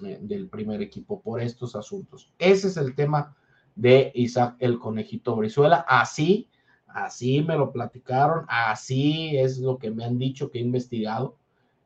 [0.04, 2.34] eh, del primer equipo por estos asuntos.
[2.38, 3.34] Ese es el tema
[3.78, 5.86] de Isaac el Conejito Brizuela.
[5.88, 6.50] Así,
[6.86, 11.39] así me lo platicaron, así es lo que me han dicho que he investigado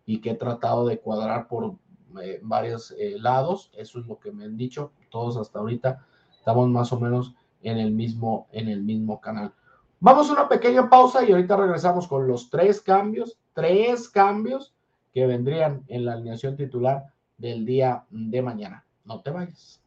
[0.06, 1.76] y que he tratado de cuadrar por
[2.22, 3.72] eh, varios lados.
[3.76, 4.92] Eso es lo que me han dicho.
[5.10, 6.06] Todos hasta ahorita
[6.38, 9.54] estamos más o menos en el mismo, en el mismo canal.
[10.00, 14.74] Vamos a una pequeña pausa y ahorita regresamos con los tres cambios, tres cambios
[15.14, 17.06] que vendrían en la alineación titular
[17.38, 18.86] del día de mañana.
[19.06, 19.80] No te vayas.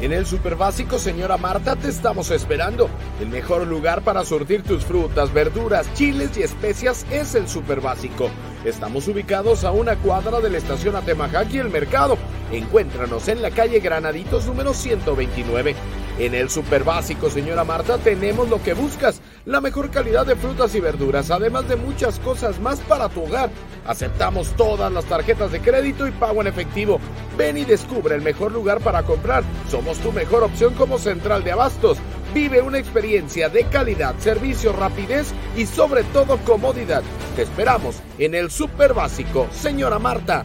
[0.00, 2.88] En el Super Básico, señora Marta, te estamos esperando.
[3.20, 8.28] El mejor lugar para surtir tus frutas, verduras, chiles y especias es el Super Básico.
[8.64, 12.16] Estamos ubicados a una cuadra de la estación Atemajac y el mercado.
[12.50, 15.74] Encuéntranos en la calle Granaditos número 129.
[16.18, 20.74] En el Super Básico, señora Marta, tenemos lo que buscas, la mejor calidad de frutas
[20.74, 23.50] y verduras, además de muchas cosas más para tu hogar.
[23.84, 27.00] Aceptamos todas las tarjetas de crédito y pago en efectivo.
[27.36, 29.44] Ven y descubre el mejor lugar para comprar.
[29.68, 31.98] Somos tu mejor opción como central de abastos.
[32.34, 37.04] Vive una experiencia de calidad, servicio, rapidez y sobre todo comodidad.
[37.36, 40.44] Te esperamos en el Super Básico, señora Marta.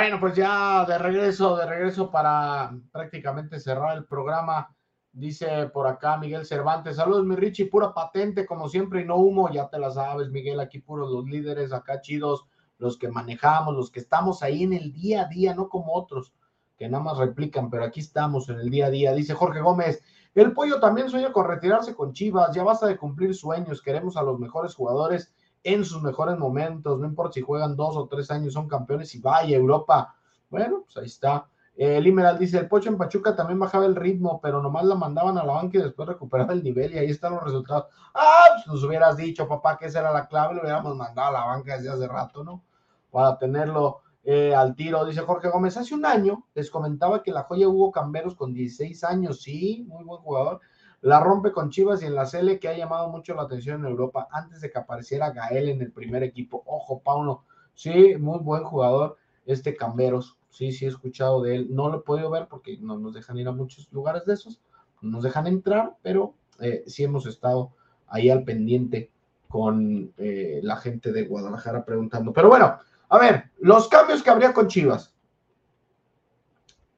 [0.00, 4.74] Bueno, pues ya de regreso, de regreso para prácticamente cerrar el programa.
[5.12, 9.50] Dice por acá Miguel Cervantes, saludos mi Richie, pura patente como siempre y no humo,
[9.52, 12.46] ya te la sabes Miguel, aquí puros los líderes, acá chidos,
[12.78, 16.32] los que manejamos, los que estamos ahí en el día a día, no como otros
[16.78, 19.12] que nada más replican, pero aquí estamos en el día a día.
[19.12, 20.02] Dice Jorge Gómez,
[20.34, 24.22] el pollo también sueña con retirarse con Chivas, ya basta de cumplir sueños, queremos a
[24.22, 28.54] los mejores jugadores en sus mejores momentos, no importa si juegan dos o tres años,
[28.54, 30.14] son campeones y vaya Europa.
[30.48, 31.46] Bueno, pues ahí está.
[31.76, 35.38] El Imeral dice, el Pocho en Pachuca también bajaba el ritmo, pero nomás la mandaban
[35.38, 37.86] a la banca y después recuperaba el nivel y ahí están los resultados.
[38.12, 41.32] Ah, pues nos hubieras dicho, papá, que esa era la clave, lo hubiéramos mandado a
[41.32, 42.62] la banca desde hace rato, ¿no?
[43.10, 45.04] Para tenerlo eh, al tiro.
[45.06, 49.02] Dice Jorge Gómez, hace un año les comentaba que la joya Hugo Camberos con 16
[49.04, 50.60] años, sí, muy buen jugador,
[51.02, 53.90] la rompe con Chivas y en la CL que ha llamado mucho la atención en
[53.90, 56.62] Europa antes de que apareciera Gael en el primer equipo.
[56.66, 57.44] Ojo, Paulo,
[57.74, 60.36] sí, muy buen jugador este Camberos.
[60.50, 61.68] Sí, sí he escuchado de él.
[61.70, 64.60] No lo he podido ver porque no nos dejan ir a muchos lugares de esos.
[65.00, 67.72] No nos dejan entrar, pero eh, sí hemos estado
[68.06, 69.10] ahí al pendiente
[69.48, 72.32] con eh, la gente de Guadalajara preguntando.
[72.32, 72.78] Pero bueno,
[73.08, 75.14] a ver, los cambios que habría con Chivas.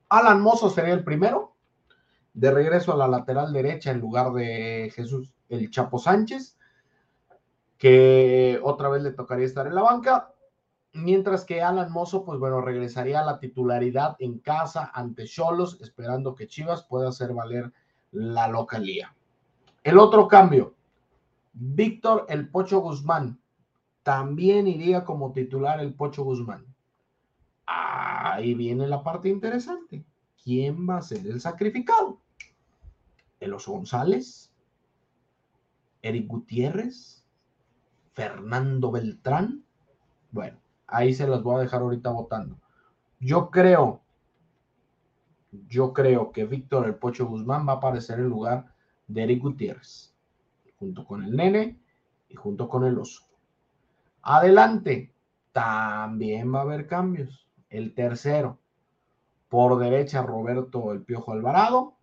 [0.08, 1.51] Alan Mozo sería el primero,
[2.34, 6.56] de regreso a la lateral derecha en lugar de Jesús el Chapo Sánchez,
[7.78, 10.32] que otra vez le tocaría estar en la banca.
[10.94, 16.34] Mientras que Alan Mozo, pues bueno, regresaría a la titularidad en casa ante Cholos, esperando
[16.34, 17.72] que Chivas pueda hacer valer
[18.12, 19.14] la localía.
[19.82, 20.74] El otro cambio,
[21.52, 23.40] Víctor El Pocho Guzmán,
[24.02, 26.66] también iría como titular el Pocho Guzmán.
[27.66, 30.04] Ahí viene la parte interesante.
[30.42, 32.21] ¿Quién va a ser el sacrificado?
[33.42, 34.52] ¿Elos González?
[36.00, 37.24] ¿Eric Gutiérrez?
[38.12, 39.64] ¿Fernando Beltrán?
[40.30, 42.56] Bueno, ahí se las voy a dejar ahorita votando.
[43.18, 44.02] Yo creo,
[45.50, 48.74] yo creo que Víctor el Pocho Guzmán va a aparecer en lugar
[49.08, 50.14] de Eric Gutiérrez,
[50.78, 51.80] junto con el nene
[52.28, 53.24] y junto con el oso.
[54.22, 55.12] Adelante,
[55.50, 57.48] también va a haber cambios.
[57.68, 58.60] El tercero,
[59.48, 61.96] por derecha, Roberto El Piojo Alvarado.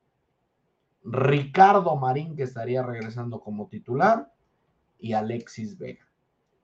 [1.04, 4.32] Ricardo Marín, que estaría regresando como titular.
[5.00, 6.06] Y Alexis Vega.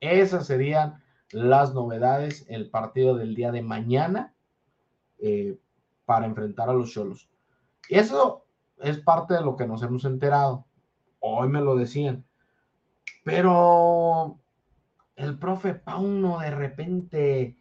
[0.01, 4.33] Esas serían las novedades, el partido del día de mañana
[5.19, 5.57] eh,
[6.05, 7.29] para enfrentar a los Cholos.
[7.89, 8.45] Eso
[8.77, 10.65] es parte de lo que nos hemos enterado.
[11.19, 12.25] Hoy me lo decían.
[13.23, 14.39] Pero
[15.15, 17.57] el profe Pauno de repente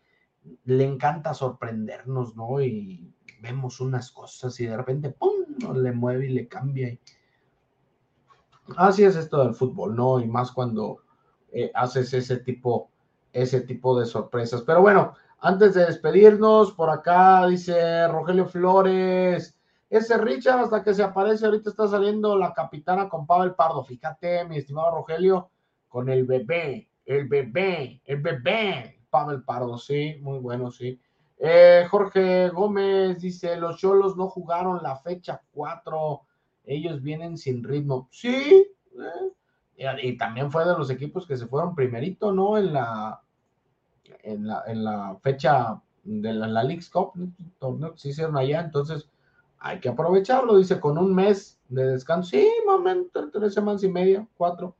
[0.64, 2.61] le encanta sorprendernos, ¿no?
[2.61, 3.13] Y
[3.45, 6.99] vemos unas cosas y de repente, ¡pum!, le mueve y le cambia.
[8.76, 10.18] Así es esto del fútbol, ¿no?
[10.18, 11.01] Y más cuando
[11.53, 12.90] eh, haces ese tipo,
[13.32, 14.62] ese tipo de sorpresas.
[14.62, 19.55] Pero bueno, antes de despedirnos, por acá dice Rogelio Flores,
[19.90, 23.84] ese Richard hasta que se aparece, ahorita está saliendo la capitana con Pavel Pardo.
[23.84, 25.51] Fíjate, mi estimado Rogelio,
[25.88, 30.99] con el bebé, el bebé, el bebé, Pavel Pardo, sí, muy bueno, sí.
[31.39, 36.22] Eh, Jorge Gómez dice, los Cholos no jugaron la fecha 4,
[36.64, 38.09] ellos vienen sin ritmo.
[38.11, 38.66] Sí,
[39.76, 42.57] eh, y también fue de los equipos que se fueron primerito, ¿no?
[42.57, 43.20] En la,
[44.22, 46.62] en la, en la fecha de la, la
[46.93, 47.12] Cup,
[47.59, 49.09] torneo que se hicieron allá, entonces
[49.59, 54.26] hay que aprovecharlo, dice, con un mes de descanso, sí, momento, tres semanas y media,
[54.37, 54.76] cuatro.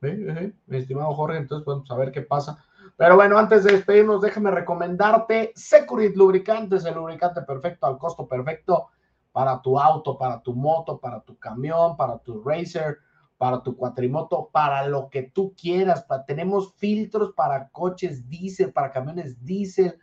[0.00, 2.62] Mi estimado Jorge, entonces vamos a ver qué pasa.
[2.96, 8.88] Pero bueno, antes de despedirnos, déjame recomendarte Securit Lubricantes, el lubricante perfecto al costo perfecto
[9.32, 12.98] para tu auto, para tu moto, para tu camión, para tu racer,
[13.36, 16.06] para tu cuatrimoto, para lo que tú quieras.
[16.26, 19.98] tenemos filtros para coches diésel, para camiones diésel,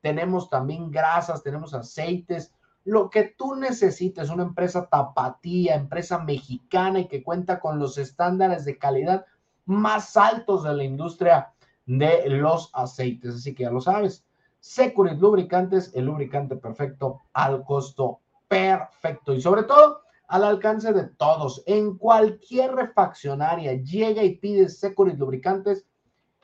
[0.00, 2.52] tenemos también grasas, tenemos aceites,
[2.84, 8.64] lo que tú necesites, una empresa tapatía, empresa mexicana y que cuenta con los estándares
[8.64, 9.26] de calidad
[9.64, 11.52] más altos de la industria
[11.86, 13.36] de los aceites.
[13.36, 14.24] Así que ya lo sabes.
[14.60, 21.62] Securit Lubricantes, el lubricante perfecto al costo perfecto y sobre todo al alcance de todos.
[21.66, 25.86] En cualquier refaccionaria llega y pide Securit Lubricantes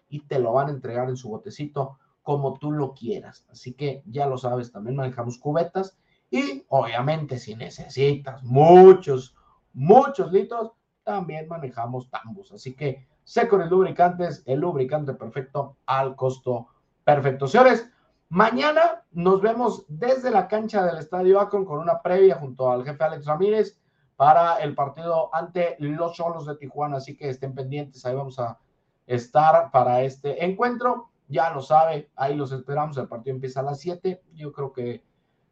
[0.08, 3.44] y te lo van a entregar en su botecito como tú lo quieras.
[3.50, 5.96] Así que ya lo sabes, también manejamos cubetas
[6.30, 9.34] y obviamente si necesitas muchos,
[9.72, 10.72] muchos litros,
[11.04, 12.52] también manejamos tambos.
[12.52, 16.68] Así que el Lubricantes, el lubricante perfecto al costo
[17.04, 17.46] perfecto.
[17.46, 17.90] Señores,
[18.28, 23.04] mañana nos vemos desde la cancha del Estadio Akron con una previa junto al jefe
[23.04, 23.78] Alex Ramírez
[24.16, 26.98] para el partido ante los Cholos de Tijuana.
[26.98, 28.58] Así que estén pendientes, ahí vamos a
[29.06, 31.10] estar para este encuentro.
[31.28, 32.96] Ya lo sabe, ahí los esperamos.
[32.98, 34.22] El partido empieza a las 7.
[34.34, 35.02] Yo creo que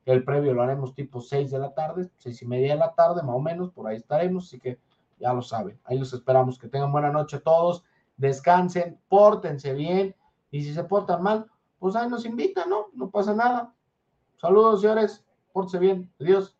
[0.04, 3.22] el previo lo haremos tipo 6 de la tarde, seis y media de la tarde,
[3.22, 4.46] más o menos, por ahí estaremos.
[4.46, 4.78] Así que
[5.20, 5.80] ya lo saben.
[5.84, 6.58] Ahí los esperamos.
[6.58, 7.84] Que tengan buena noche todos.
[8.16, 10.16] Descansen, pórtense bien.
[10.50, 11.46] Y si se portan mal,
[11.78, 12.86] pues ahí nos invitan, ¿no?
[12.94, 13.72] No pasa nada.
[14.38, 15.24] Saludos, señores.
[15.52, 16.12] Pórtense bien.
[16.20, 16.56] Adiós.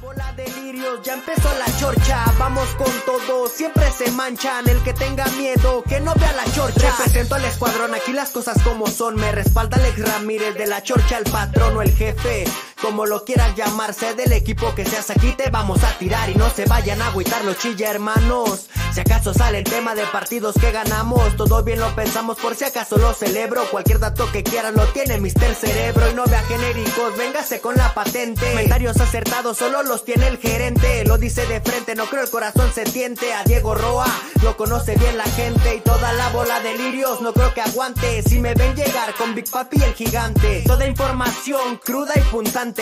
[0.00, 5.26] Bola delirios, ya empezó la chorcha, vamos con todo, siempre se manchan, el que tenga
[5.28, 6.90] miedo, que no vea la chorcha.
[6.90, 11.18] Represento al escuadrón, aquí las cosas como son, me respalda Alex Ramírez de la chorcha,
[11.18, 12.44] el patrón o el jefe,
[12.84, 16.50] como lo quieras llamarse, del equipo que seas aquí te vamos a tirar y no
[16.50, 18.68] se vayan a agüitar los chilla hermanos.
[18.92, 22.64] Si acaso sale el tema de partidos que ganamos, todo bien lo pensamos por si
[22.64, 27.16] acaso lo celebro, cualquier dato que quieras lo tiene Mister Cerebro y no vea genéricos,
[27.16, 28.50] véngase con la patente.
[28.50, 32.70] Comentarios acertados solo los tiene el gerente, lo dice de frente, no creo el corazón
[32.72, 33.32] se tiente.
[33.32, 34.06] A Diego Roa
[34.42, 38.22] lo conoce bien la gente y toda la bola de lirios no creo que aguante.
[38.22, 42.20] Si me ven llegar con Big Papi el gigante, toda información cruda y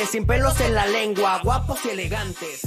[0.01, 2.63] sin pelos en la lengua, guapos y elegantes.